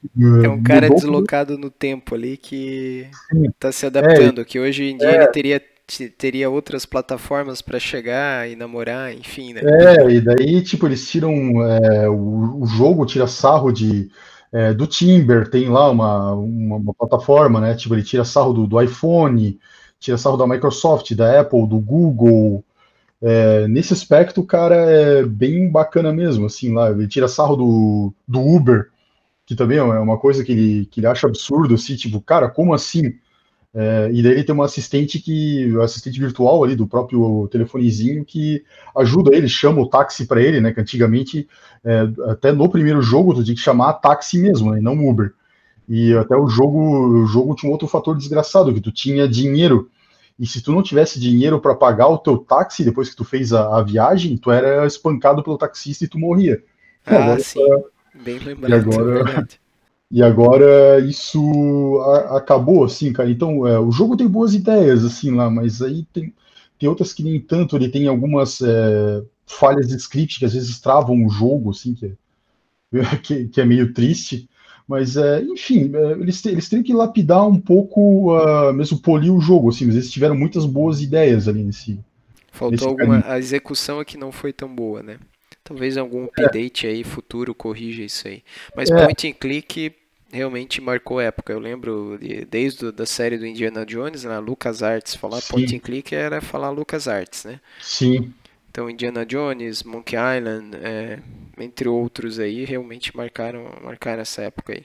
[0.44, 3.50] É um cara deslocado no tempo ali que Sim.
[3.58, 5.62] tá se adaptando, é, que hoje em dia é, ele teria
[6.16, 9.60] teria outras plataformas para chegar e namorar, enfim, né?
[9.64, 11.32] É, e daí, tipo, eles tiram
[11.62, 14.08] é, o, o, jogo tira sarro de
[14.54, 17.74] é, do Timber, tem lá uma, uma, uma, plataforma, né?
[17.74, 19.58] Tipo, ele tira sarro do, do, iPhone,
[19.98, 22.64] tira sarro da Microsoft, da Apple, do Google.
[23.20, 28.14] É, nesse aspecto, o cara é bem bacana mesmo, assim, lá, ele tira sarro do,
[28.28, 28.90] do Uber,
[29.44, 32.72] que também é uma coisa que ele, que ele acha absurdo, assim, tipo, cara, como
[32.72, 33.14] assim?
[33.74, 38.24] É, e daí ele tem uma assistente que, o assistente virtual ali do próprio telefonezinho
[38.24, 38.64] que
[38.96, 40.72] ajuda ele, chama o táxi para ele, né?
[40.72, 41.48] Que antigamente,
[41.84, 45.32] é, até no primeiro jogo, tu tinha que chamar táxi mesmo, né, e não Uber.
[45.88, 49.90] E até o jogo, o jogo tinha um outro fator desgraçado, que tu tinha dinheiro.
[50.38, 53.52] E se tu não tivesse dinheiro para pagar o teu táxi depois que tu fez
[53.52, 56.62] a, a, viagem, tu era espancado pelo taxista e tu morria.
[57.04, 57.60] Ah, agora, sim.
[58.24, 58.70] Bem lembrado.
[58.70, 59.48] E agora,
[60.10, 63.30] e agora isso a, acabou, assim, cara.
[63.30, 66.32] Então, é, o jogo tem boas ideias, assim, lá, mas aí tem,
[66.78, 67.76] tem outras que nem tanto.
[67.76, 72.06] Ele tem algumas é, falhas de script que às vezes travam o jogo, assim, que
[72.06, 74.48] é, que, que é meio triste.
[74.86, 79.40] Mas, é, enfim, é, eles, eles têm que lapidar um pouco, uh, mesmo polir o
[79.40, 81.98] jogo, assim, mas eles tiveram muitas boas ideias ali nesse.
[82.52, 83.20] Faltou nesse alguma.
[83.20, 83.32] Caminho.
[83.32, 85.18] A execução aqui não foi tão boa, né?
[85.64, 86.44] Talvez algum é.
[86.44, 88.42] update aí futuro corrija isso aí.
[88.76, 89.02] Mas é.
[89.02, 89.96] point and click
[90.30, 91.52] realmente marcou época.
[91.52, 95.52] Eu lembro de, desde a série do Indiana Jones, na Lucas Arts, falar Sim.
[95.52, 97.60] point and click era falar Lucas Arts, né?
[97.80, 98.32] Sim.
[98.70, 101.20] Então Indiana Jones, Monkey Island, é,
[101.58, 104.84] entre outros aí, realmente marcaram, marcaram essa época aí.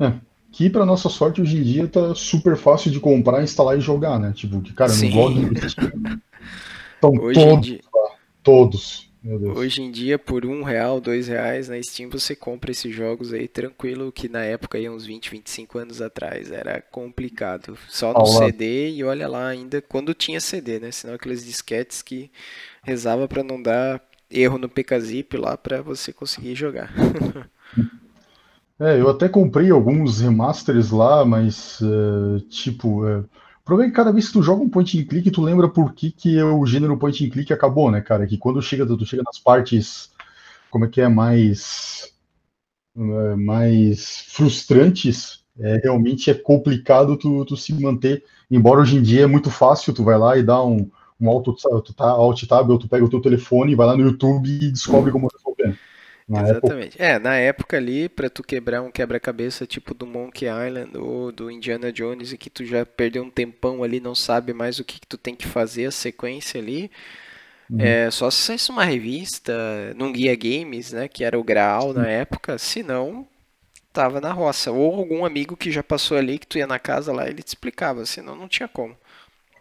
[0.00, 0.14] É,
[0.50, 4.18] que para nossa sorte hoje em dia tá super fácil de comprar, instalar e jogar,
[4.18, 4.32] né?
[4.34, 5.10] Tipo, que cara, Sim.
[5.10, 5.50] no blog
[6.94, 7.80] estão todos, dia...
[8.42, 9.10] todos.
[9.56, 13.48] Hoje em dia, por um real, dois reais na Steam, você compra esses jogos aí
[13.48, 17.76] tranquilo, que na época, aí, uns 20, 25 anos atrás, era complicado.
[17.88, 18.46] Só no Olá.
[18.46, 20.92] CD e olha lá ainda quando tinha CD, né?
[20.92, 22.30] Senão aqueles disquetes que
[22.84, 26.92] rezava para não dar erro no PKZip lá para você conseguir jogar.
[28.78, 33.28] é, eu até comprei alguns remasters lá, mas uh, tipo, uh,
[33.66, 35.92] problema é que cada vez que tu joga um point and click, tu lembra por
[35.92, 38.24] que, que o gênero point and click acabou, né, cara?
[38.24, 40.12] Que quando chega, tu chega nas partes,
[40.70, 42.14] como é que é, mais,
[42.96, 49.22] é, mais frustrantes, é, realmente é complicado tu, tu se manter, embora hoje em dia
[49.22, 50.88] é muito fácil, tu vai lá e dá um,
[51.20, 51.52] um auto,
[51.82, 54.70] tu tá, alt tab, ou tu pega o teu telefone, vai lá no YouTube e
[54.70, 55.55] descobre como resolver.
[56.28, 57.00] Na Exatamente.
[57.00, 57.04] Época...
[57.04, 61.50] É, na época ali, para tu quebrar um quebra-cabeça tipo do Monkey Island ou do
[61.50, 64.98] Indiana Jones e que tu já perdeu um tempão ali, não sabe mais o que,
[64.98, 66.90] que tu tem que fazer, a sequência ali,
[67.70, 67.80] uhum.
[67.80, 69.54] é só se saísse uma revista,
[69.94, 73.24] num guia games, né, que era o Graal na época, se não,
[73.92, 74.72] tava na roça.
[74.72, 77.48] Ou algum amigo que já passou ali, que tu ia na casa lá, ele te
[77.48, 78.96] explicava, senão não tinha como.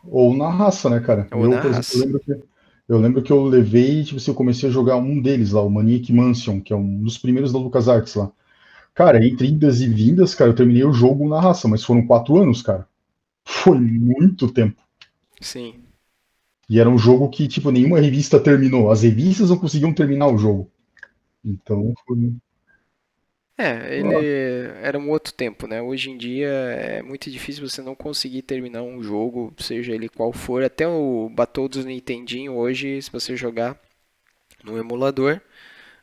[0.04, 1.28] Ou na raça, né, cara?
[1.32, 1.98] Ou eu, na exemplo, raça.
[1.98, 2.34] eu lembro que
[2.88, 5.70] eu lembro que eu levei, tipo assim, eu comecei a jogar um deles lá, o
[5.70, 8.32] Maniac Mansion, que é um dos primeiros da LucasArts lá.
[8.94, 12.38] Cara, entre idas e vindas, cara, eu terminei o jogo na raça, mas foram quatro
[12.38, 12.88] anos, cara.
[13.44, 14.82] Foi muito tempo.
[15.42, 15.76] Sim.
[16.70, 18.90] E era um jogo que, tipo, nenhuma revista terminou.
[18.90, 20.72] As revistas não conseguiam terminar o jogo.
[21.44, 22.34] Então, foi...
[23.58, 25.82] É, ele era um outro tempo, né?
[25.82, 30.34] Hoje em dia é muito difícil você não conseguir terminar um jogo, seja ele qual
[30.34, 30.64] for.
[30.64, 33.80] Até o Battletoads do Nintendinho hoje, se você jogar
[34.64, 35.40] no emulador,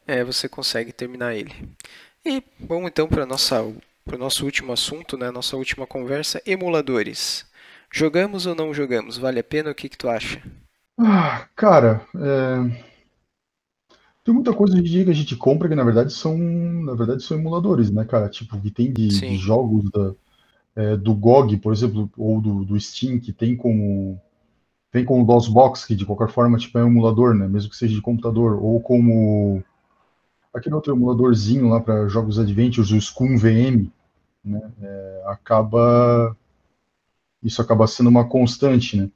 [0.06, 1.52] é, você consegue terminar ele.
[2.24, 3.62] E vamos então para nossa
[4.04, 5.30] para o nosso último assunto, né?
[5.30, 7.46] Nossa última conversa, emuladores.
[7.92, 9.18] Jogamos ou não jogamos?
[9.18, 9.70] Vale a pena?
[9.70, 10.42] O que que tu acha?
[10.98, 12.91] Ah, cara, é...
[14.24, 16.94] tem muita coisa hoje em dia que a gente compra que na verdade são, na
[16.94, 18.28] verdade são emuladores, né, cara?
[18.28, 20.14] Tipo, que tem de, de jogos da,
[20.76, 24.20] é, do GOG, por exemplo, ou do, do Steam, que tem como
[24.90, 27.48] tem como DOSBox, que de qualquer forma tipo, é um emulador, né?
[27.48, 29.64] Mesmo que seja de computador, ou como
[30.52, 33.90] aquele outro emuladorzinho lá para jogos Adventures, o Scum VM,
[34.44, 34.60] né?
[34.82, 36.36] É, acaba
[37.42, 39.10] isso acaba sendo uma constante, né?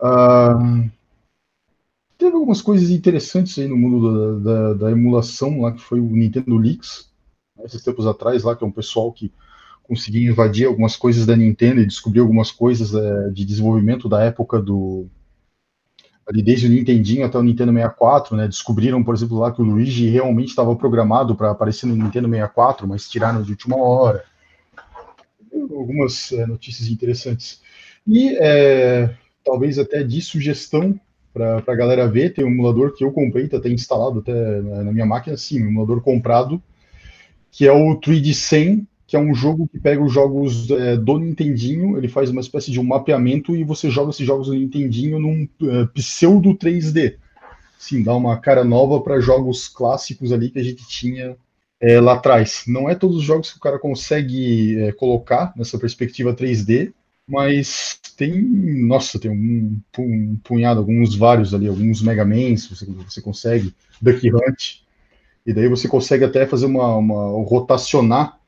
[0.00, 0.58] Ah,
[2.22, 6.04] teve algumas coisas interessantes aí no mundo da, da, da emulação lá, que foi o
[6.04, 7.10] Nintendo Leaks,
[7.56, 9.32] né, esses tempos atrás lá, que é um pessoal que
[9.82, 14.60] conseguia invadir algumas coisas da Nintendo e descobrir algumas coisas é, de desenvolvimento da época
[14.60, 15.08] do
[16.24, 18.46] ali desde o Nintendinho até o Nintendo 64, né?
[18.46, 22.86] Descobriram, por exemplo, lá que o Luigi realmente estava programado para aparecer no Nintendo 64,
[22.86, 24.24] mas tiraram de última hora.
[25.52, 27.60] Algumas é, notícias interessantes.
[28.06, 29.12] E é,
[29.44, 30.98] talvez até de sugestão
[31.32, 34.92] para a galera ver, tem um emulador que eu comprei, tá até instalado até na,
[34.92, 36.62] minha máquina, sim, um emulador comprado,
[37.50, 41.18] que é o 3D 100, que é um jogo que pega os jogos é, do
[41.18, 45.18] Nintendinho, ele faz uma espécie de um mapeamento e você joga esses jogos do Nintendinho
[45.18, 47.16] num é, pseudo 3D.
[47.78, 51.36] Sim, dá uma cara nova para jogos clássicos ali que a gente tinha
[51.80, 52.62] é, lá atrás.
[52.66, 56.92] Não é todos os jogos que o cara consegue é, colocar nessa perspectiva 3D,
[57.28, 63.20] mas tem, nossa, tem um, um punhado, alguns vários ali, alguns Mega Mans, você, você
[63.20, 64.82] consegue, Duck Hunt,
[65.46, 68.40] e daí você consegue até fazer uma, uma rotacionar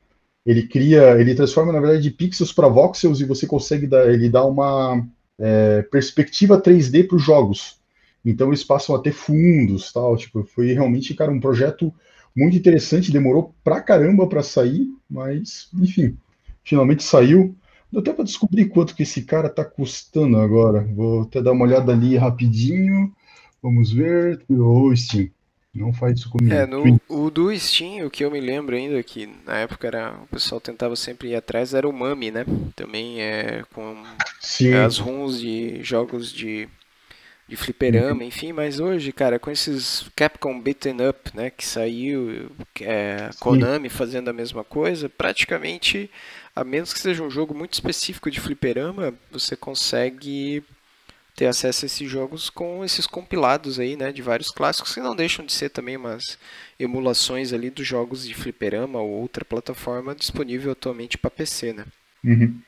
[0.45, 4.29] ele cria, ele transforma na verdade de pixels para voxels e você consegue dar, ele
[4.29, 5.03] dá uma
[5.39, 7.79] é, perspectiva 3D para os jogos.
[8.23, 10.15] Então eles passam a ter fundos, tal.
[10.15, 11.91] Tipo, foi realmente, cara, um projeto
[12.35, 13.11] muito interessante.
[13.11, 16.15] Demorou pra caramba para sair, mas enfim,
[16.63, 17.55] finalmente saiu.
[17.95, 20.81] Deu até para descobrir quanto que esse cara tá custando agora.
[20.93, 23.09] Vou até dar uma olhada ali rapidinho.
[23.63, 24.43] Vamos ver.
[24.49, 25.29] O Steam.
[25.73, 26.53] Não faz isso comigo.
[26.53, 30.13] É, no, o do Steam, o que eu me lembro ainda, que na época era,
[30.23, 32.45] o pessoal tentava sempre ir atrás, era o Mami, né?
[32.75, 34.03] Também é com
[34.41, 34.73] Sim.
[34.73, 36.67] as runs de jogos de,
[37.47, 42.49] de fliperama, enfim, mas hoje, cara, com esses Capcom Beaten Up, né, que saiu,
[42.81, 46.09] é, Konami fazendo a mesma coisa, praticamente,
[46.55, 50.63] a menos que seja um jogo muito específico de fliperama, você consegue
[51.35, 55.15] ter acesso a esses jogos com esses compilados aí, né, de vários clássicos que não
[55.15, 56.39] deixam de ser também umas
[56.79, 61.85] emulações ali dos jogos de fliperama ou outra plataforma disponível atualmente para PC, né?
[62.23, 62.59] Uhum.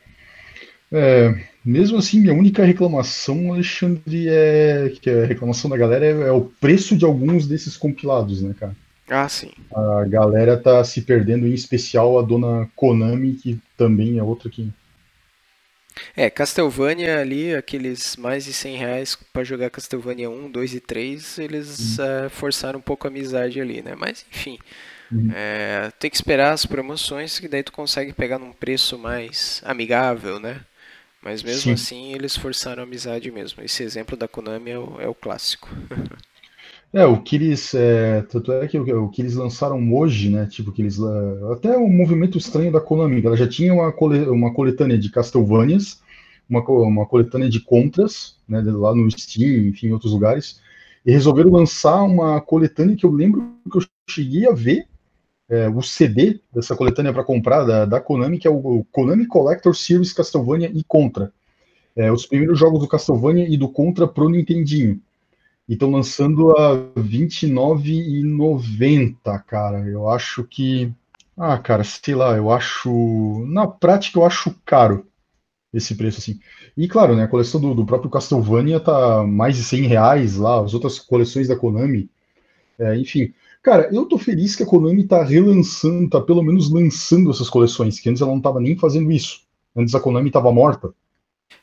[0.91, 6.31] É, mesmo assim, minha única reclamação, Alexandre, é que a reclamação da galera é, é,
[6.31, 8.75] o preço de alguns desses compilados, né, cara?
[9.09, 9.51] Ah, sim.
[9.73, 14.69] A galera tá se perdendo, em especial a dona Konami, que também é outra que
[16.15, 21.39] é, Castlevania ali, aqueles mais de 100 reais para jogar Castlevania 1, 2 e 3,
[21.39, 22.05] eles uhum.
[22.25, 23.95] uh, forçaram um pouco a amizade ali, né?
[23.97, 24.59] Mas enfim,
[25.11, 25.29] uhum.
[25.33, 30.39] é, tem que esperar as promoções, que daí tu consegue pegar num preço mais amigável,
[30.39, 30.61] né?
[31.27, 31.71] Mas mesmo Sim.
[31.73, 33.61] assim, eles forçaram a amizade mesmo.
[33.61, 35.67] Esse exemplo da Konami é o, é o clássico.
[36.93, 37.73] É, o que eles.
[37.75, 40.45] É, tanto é que o, o, que eles lançaram hoje, né?
[40.45, 40.97] Tipo, que eles.
[41.51, 46.01] Até um movimento estranho da Konami, ela já tinha uma, cole, uma coletânea de Castlevanias,
[46.49, 48.61] uma, uma coletânea de Contras, né?
[48.61, 50.61] Lá no Steam, enfim, em outros lugares.
[51.05, 54.87] E resolveram lançar uma coletânea que eu lembro que eu cheguei a ver
[55.49, 59.73] é, o CD dessa coletânea para comprar da, da Konami, que é o, Konami Collector
[59.75, 61.31] Series Castlevania e Contra.
[61.95, 65.01] É, os primeiros jogos do Castlevania e do Contra pro Nintendinho.
[65.67, 69.79] E estão lançando a R$29,90, cara.
[69.87, 70.91] Eu acho que.
[71.35, 73.43] Ah, cara, sei lá, eu acho.
[73.47, 75.05] Na prática, eu acho caro
[75.73, 76.39] esse preço, assim.
[76.75, 80.63] E claro, né, a coleção do, do próprio Castlevania tá mais de 100 reais lá,
[80.63, 82.09] as outras coleções da Konami.
[82.79, 83.33] É, enfim,
[83.67, 87.99] Cara, eu tô feliz que a Konami tá relançando, tá pelo menos lançando essas coleções,
[87.99, 89.41] que antes ela não tava nem fazendo isso.
[89.75, 90.93] Antes a Konami tava morta.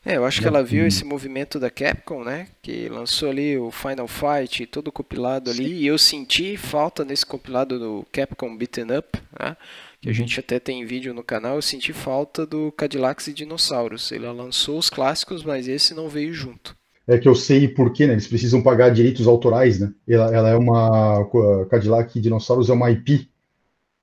[0.05, 2.49] É, eu acho que ela viu esse movimento da Capcom, né?
[2.61, 5.73] Que lançou ali o Final Fight, todo compilado ali, Sim.
[5.73, 9.57] e eu senti falta nesse compilado do Capcom Beaten Up, né?
[9.99, 10.13] Que a uhum.
[10.13, 14.11] gente até tem vídeo no canal, eu senti falta do Cadillacs e Dinossauros.
[14.11, 16.77] Ele lançou os clássicos, mas esse não veio junto.
[17.07, 18.13] É que eu sei por quê, né?
[18.13, 19.91] Eles precisam pagar direitos autorais, né?
[20.07, 21.27] Ela, ela é uma.
[21.69, 23.29] Cadillac Dinossauros é uma IP.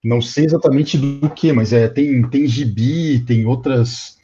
[0.05, 4.19] Não sei exatamente do que, mas é, tem, tem gibi, tem outras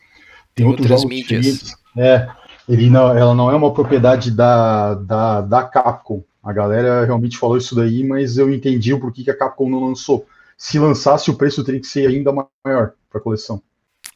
[0.55, 1.45] tem outros jogos mídias.
[1.45, 1.77] diferentes.
[1.97, 2.29] É,
[2.69, 6.23] ele não, ela não é uma propriedade da, da, da Capcom.
[6.43, 9.87] A galera realmente falou isso daí, mas eu entendi o porquê que a Capcom não
[9.87, 10.27] lançou.
[10.57, 13.63] Se lançasse, o preço teria que ser ainda maior para a coleção.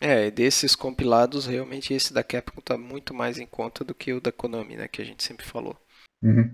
[0.05, 4.20] É, desses compilados, realmente esse da Capcom está muito mais em conta do que o
[4.20, 5.76] da Konami, né, que a gente sempre falou.
[6.20, 6.50] Uhum.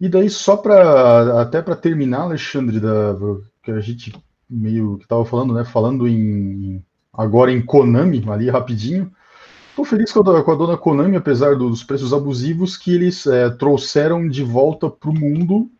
[0.00, 3.14] E daí, só para até para terminar, Alexandre, da,
[3.62, 4.10] que a gente
[4.48, 9.12] meio que estava falando, né, falando em agora em Konami, ali rapidinho.
[9.68, 13.50] Estou feliz com a, com a, dona Konami, apesar dos preços abusivos, que eles é,
[13.50, 15.70] trouxeram de volta para o mundo,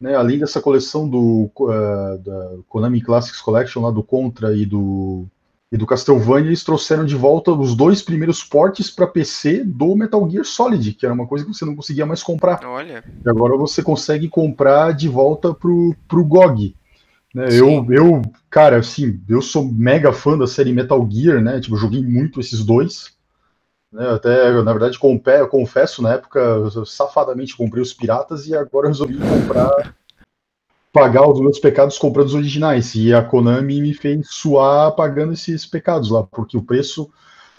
[0.00, 5.26] né, além dessa coleção do uh, da Konami Classics Collection, lá do Contra e do,
[5.72, 10.28] e do Castlevania, eles trouxeram de volta os dois primeiros portes para PC do Metal
[10.28, 12.64] Gear Solid, que era uma coisa que você não conseguia mais comprar.
[12.64, 13.04] Olha.
[13.24, 16.74] E agora você consegue comprar de volta para o GOG.
[17.32, 21.60] Né, eu, eu, cara, assim, eu sou mega fã da série Metal Gear, né?
[21.60, 23.12] Tipo, joguei muito esses dois.
[23.92, 28.88] Né, até, na verdade, compé, confesso, na época, eu safadamente comprei os piratas e agora
[28.88, 29.94] resolvi comprar,
[30.92, 32.94] pagar os meus pecados comprando os originais.
[32.94, 37.10] E a Konami me fez suar pagando esses pecados lá, porque o preço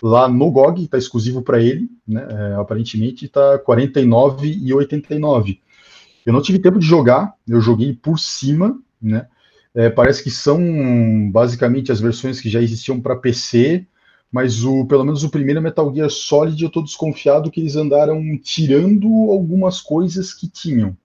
[0.02, 2.28] lá no GOG está exclusivo para ele, né?
[2.30, 5.60] É, aparentemente está R$ 49,89.
[6.26, 9.28] Eu não tive tempo de jogar, eu joguei por cima, né?
[9.74, 10.60] É, parece que são
[11.32, 13.86] basicamente as versões que já existiam para PC,
[14.32, 18.22] mas o, pelo menos o primeiro Metal Gear Solid eu estou desconfiado que eles andaram
[18.44, 20.98] tirando algumas coisas que tinham.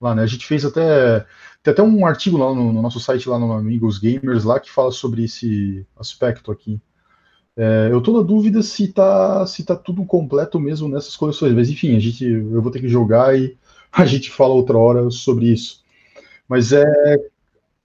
[0.00, 0.22] Lá, né?
[0.22, 1.26] A gente fez até
[1.62, 4.70] tem até um artigo lá no, no nosso site lá no Amigos Gamers lá que
[4.70, 6.80] fala sobre esse aspecto aqui.
[7.56, 11.68] É, eu estou na dúvida se está se tá tudo completo mesmo nessas coleções, mas
[11.68, 13.58] enfim, a gente eu vou ter que jogar e
[13.92, 15.84] a gente fala outra hora sobre isso.
[16.48, 16.84] Mas é,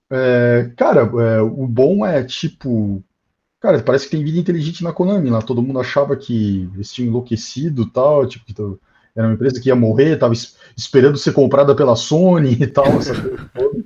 [0.10, 3.04] é, cara, é, o bom é tipo.
[3.60, 5.42] Cara, parece que tem vida inteligente na Konami lá.
[5.42, 8.54] Todo mundo achava que eles tinham enlouquecido tal, tipo, que
[9.16, 10.34] era uma empresa que ia morrer, tava
[10.76, 13.86] esperando ser comprada pela Sony e tal, essa coisa toda.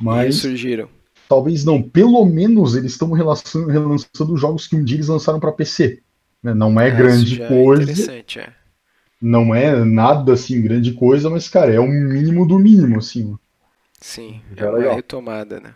[0.00, 0.36] Mas.
[0.36, 0.88] E surgiram.
[1.28, 6.00] Talvez não, pelo menos eles estão relançando, jogos que um dia eles lançaram para PC.
[6.42, 6.54] Né?
[6.54, 8.12] Não é, é grande é coisa.
[8.12, 8.52] É.
[9.20, 13.36] Não é nada assim grande coisa, mas, cara, é o mínimo do mínimo, assim.
[14.00, 14.94] Sim, é, é uma legal.
[14.94, 15.74] retomada, né?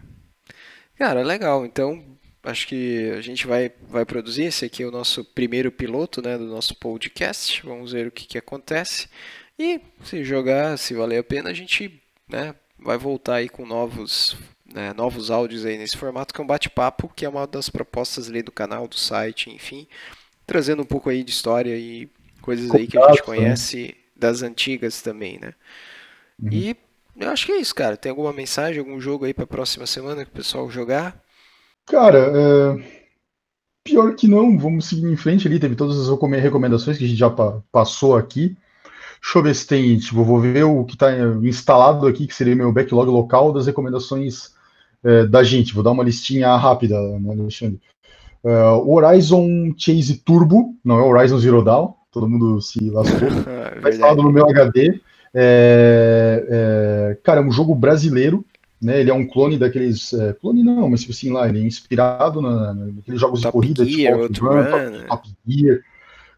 [0.97, 1.65] Cara, legal.
[1.65, 2.01] Então,
[2.43, 4.45] acho que a gente vai, vai produzir.
[4.45, 7.63] Esse aqui é o nosso primeiro piloto né, do nosso podcast.
[7.65, 9.09] Vamos ver o que, que acontece.
[9.59, 14.37] E se jogar, se valer a pena, a gente né, vai voltar aí com novos,
[14.73, 18.29] né, novos áudios aí nesse formato, que é um bate-papo, que é uma das propostas
[18.29, 19.87] ali do canal, do site, enfim.
[20.47, 22.09] Trazendo um pouco aí de história e
[22.41, 23.25] coisas aí que a gente né?
[23.25, 25.55] conhece das antigas também, né?
[26.43, 26.49] Uhum.
[26.51, 26.77] E
[27.19, 27.97] eu acho que é isso, cara.
[27.97, 31.23] Tem alguma mensagem, algum jogo aí pra próxima semana que o pessoal jogar?
[31.91, 32.83] Cara, é...
[33.85, 34.57] pior que não.
[34.59, 35.59] Vamos seguir em frente ali.
[35.59, 36.09] Teve todas as
[36.41, 37.31] recomendações que a gente já
[37.73, 38.57] passou aqui.
[39.21, 39.99] Deixa eu ver se tem.
[39.99, 41.11] Tipo, vou ver o que está
[41.43, 44.55] instalado aqui, que seria meu backlog local das recomendações
[45.05, 45.75] é, da gente.
[45.75, 47.81] Vou dar uma listinha rápida, né, Alexandre.
[48.43, 53.29] Uh, Horizon Chase Turbo, não é Horizon Zero Dawn, todo mundo se lascou.
[53.77, 54.99] Está instalado no meu HD.
[55.35, 58.45] É, é, cara, é um jogo brasileiro,
[58.81, 59.01] né?
[59.01, 60.13] Ele é um clone daqueles.
[60.13, 63.53] É, clone não, mas tipo assim lá, ele é inspirado na, naqueles jogos Top de
[63.53, 65.05] corrida, Gear, tipo Run, Top, né?
[65.09, 65.81] Top Gear.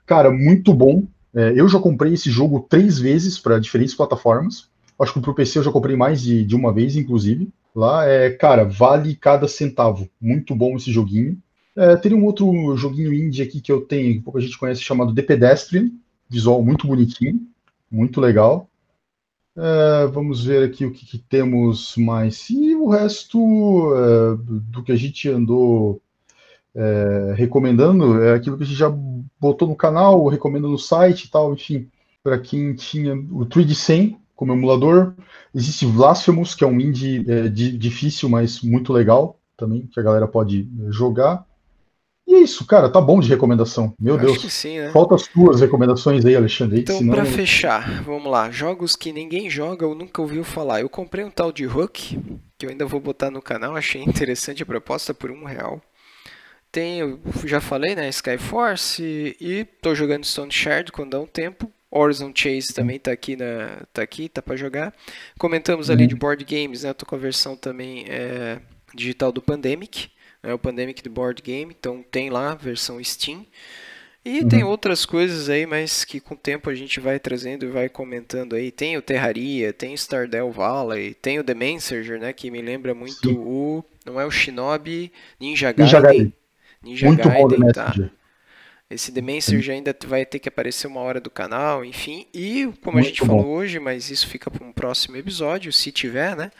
[0.06, 1.04] Cara, muito bom.
[1.34, 4.68] É, eu já comprei esse jogo três vezes para diferentes plataformas.
[4.98, 7.48] Acho que pro PC eu já comprei mais de, de uma vez, inclusive.
[7.74, 10.08] Lá é, cara, vale cada centavo.
[10.20, 11.38] Muito bom esse joguinho.
[11.74, 15.14] É, teria um outro joguinho indie aqui que eu tenho, que pouca gente conhece, chamado
[15.14, 15.90] The Pedestrian.
[16.28, 17.40] Visual muito bonitinho,
[17.90, 18.68] muito legal.
[19.56, 22.48] É, vamos ver aqui o que, que, temos mais.
[22.48, 23.38] E o resto
[23.94, 24.36] é,
[24.70, 26.00] do que a gente andou
[26.74, 28.90] é, recomendando é aquilo que a gente já
[29.38, 31.88] botou no canal, recomenda no site e tal, enfim.
[32.22, 35.14] Para quem tinha o 3D 100 como emulador,
[35.54, 40.26] existe Blasphemous, que é um indie é, difícil, mas muito legal também, que a galera
[40.26, 41.44] pode jogar.
[42.32, 43.92] E é isso, cara, tá bom de recomendação.
[44.00, 44.38] Meu Acho Deus.
[44.38, 44.90] que sim, né?
[44.90, 46.80] Falta as tuas recomendações aí, Alexandre.
[46.80, 47.12] Então, senão...
[47.12, 48.50] pra fechar, vamos lá.
[48.50, 50.80] Jogos que ninguém joga ou nunca ouviu falar.
[50.80, 52.18] Eu comprei um tal de Hook,
[52.56, 55.78] que eu ainda vou botar no canal, achei interessante a proposta por um real.
[56.70, 61.70] Tem, eu já falei, né, Skyforce e tô jogando Stone Shard quando dá um tempo.
[61.90, 64.94] Horizon Chase também tá aqui, na, tá aqui, tá para jogar.
[65.38, 66.94] Comentamos ali de board games, né?
[66.94, 68.58] Tô com a versão também é,
[68.94, 70.08] digital do Pandemic,
[70.42, 73.46] né, o Pandemic de board game, então tem lá a versão Steam.
[74.24, 74.48] E Uhum.
[74.48, 77.88] tem outras coisas aí, mas que com o tempo a gente vai trazendo e vai
[77.88, 78.70] comentando aí.
[78.70, 82.94] Tem o Terraria, tem o Stardew Valley, tem o The Messenger, né, que me lembra
[82.94, 83.36] muito Sim.
[83.38, 85.84] o não é o Shinobi, Ninja Gaiden.
[85.86, 86.34] Ninja Gaiden.
[86.82, 87.84] Ninja Muito bom The Gaiden, tá?
[87.88, 88.10] Messenger.
[88.90, 92.26] Esse The Messenger ainda vai ter que aparecer uma hora do canal, enfim.
[92.34, 93.38] E, como a Muito gente bom.
[93.38, 96.50] falou hoje, mas isso fica para um próximo episódio, se tiver, né?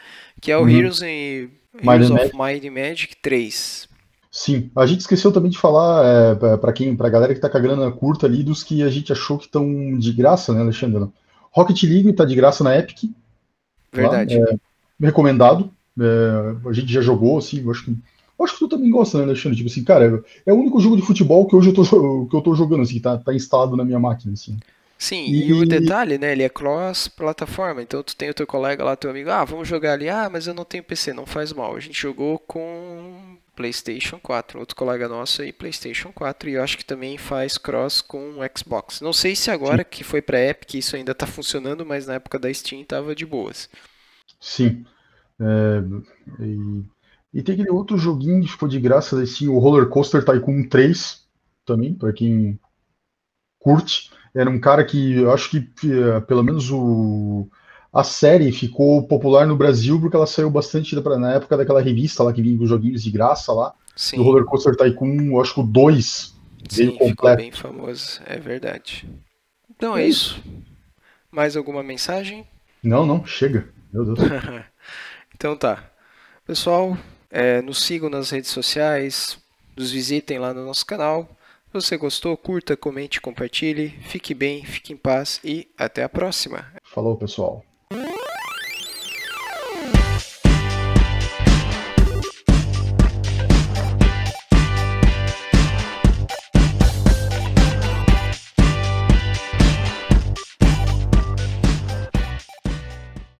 [0.43, 0.69] Que é o Uhum.
[0.69, 3.87] Heroes, Might Heroes and of Might and Magic 3.
[4.29, 7.49] Sim, a gente esqueceu também de falar é, pra- pra quem, pra galera que tá
[7.49, 10.61] com a grana curta ali, dos que a gente achou que estão de graça, né,
[10.61, 11.07] Alexandre?
[11.51, 13.03] Rocket League tá de graça na Epic,
[13.91, 14.35] Verdade.
[14.35, 14.55] é,
[14.99, 15.71] recomendado.
[15.99, 17.91] É, a gente já jogou, assim, eu acho que.
[17.91, 19.55] eu acho que tu também gosta, né, Alexandre?
[19.57, 22.41] Tipo assim, cara, é o único jogo de futebol que hoje eu tô, que eu
[22.41, 24.57] tô jogando, assim, que tá, tá instalado na minha máquina, assim.
[24.97, 25.53] Sim, e...
[25.53, 26.31] o E- detalhe, né?
[26.31, 27.81] Ele é cross-plataforma.
[27.81, 30.09] Então tu tem o teu colega lá, teu amigo, ah, vamos jogar ali.
[30.09, 31.75] Ah, mas eu não tenho PC, não faz mal.
[31.75, 34.59] A gente jogou com PlayStation 4.
[34.59, 36.49] Outro colega nosso aí, PlayStation 4.
[36.49, 39.01] E eu acho que também faz cross com Xbox.
[39.01, 42.39] Não sei se agora que foi pra Epic isso ainda tá funcionando, mas na época
[42.39, 43.69] da Steam tava de boas.
[44.39, 44.85] Sim.
[45.39, 46.85] É, e,
[47.39, 51.27] e tem aquele outro joguinho que ficou de graça, assim, o Roller Coaster Tycoon 3,
[51.65, 52.59] também, pra quem
[53.59, 54.12] curte.
[54.35, 57.47] Era um cara que eu acho que eh, pelo menos o,
[57.93, 62.33] a série ficou popular no Brasil porque ela saiu bastante na época daquela revista lá
[62.33, 63.73] que vinha com os joguinhos de graça lá.
[63.95, 66.33] Sim, Do Roller Coaster Tycoon, eu acho que o 2 sim,
[66.71, 67.37] veio ficou completo.
[67.37, 68.19] bem famoso.
[68.25, 69.07] É verdade.
[69.69, 70.41] Então é isso.
[71.31, 72.47] Mais alguma mensagem?
[72.81, 73.69] Não, não, chega.
[73.91, 74.19] Meu Deus.
[75.35, 75.83] Então tá.
[76.45, 76.97] Pessoal,
[77.29, 79.37] é, nos sigam nas redes sociais,
[79.75, 81.27] nos visitem lá no nosso canal.
[81.73, 83.89] Você gostou, curta, comente, compartilhe.
[84.03, 86.71] Fique bem, fique em paz e até a próxima.
[86.83, 87.65] Falou, pessoal.